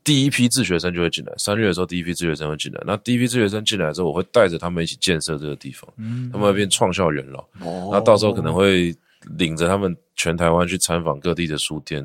[0.06, 2.80] 第一批自学生就会进来，三月的时候第一批自学生会进来。
[2.86, 7.40] 那第一批自学生进来之后，我会带着他们一起建设这个地方，嗯，他们会变创校元老。
[7.58, 8.94] 哦，那到时候可能会
[9.36, 12.00] 领着他们全台湾去参访各地的书店，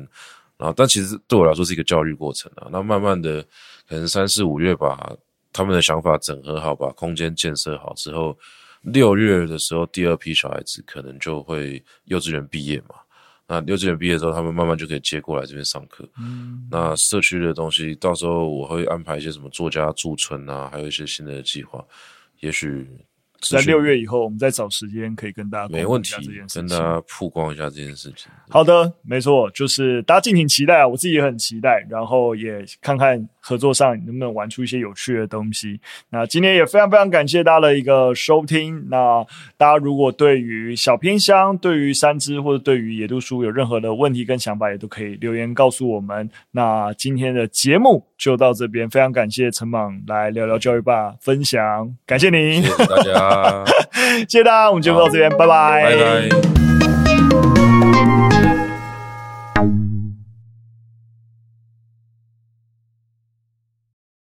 [0.58, 2.66] 然后但其实对我来说是一个教育过程啊。
[2.72, 3.40] 那慢慢的，
[3.88, 5.14] 可能三四五月把
[5.52, 8.36] 他们的想法整合好，把空间建设好之后，
[8.80, 12.96] 六月的时候第二批小孩子可能就会幼稚园毕业嘛。
[13.46, 16.08] 那幼稚园毕业之后，他们慢慢就可以接过来这边上课。
[16.18, 21.84] 嗯，那社区的东西，到时候我会安排一些什么作家驻村啊，还有一些新的计划，
[22.40, 22.86] 也许。
[23.50, 26.12] 在六月以后，我们再找时间可以跟大家没问题，
[26.54, 28.30] 跟大家曝光一下这件事情。
[28.48, 30.86] 好的，没错，就是大家敬请期待啊！
[30.86, 35.78] 我自己也很期待，然后也看看合作上能不能玩出一些有趣的东西。
[36.10, 38.88] 那今天也非常非常感谢大家的一个收听。
[38.88, 39.22] 那
[39.56, 46.30] 大家如果对于小偏乡、对于三只或者对于野渡书有任何的问题跟想法，也都可以留言告诉我们。
[46.52, 53.64] 那今天的节目就到这边，非常感谢陈莽来聊聊教育吧分享，感谢您，谢谢大家。
[54.28, 55.82] 谢谢大家，我们节目到这边，拜拜。
[55.84, 55.96] 拜
[56.28, 56.61] 拜。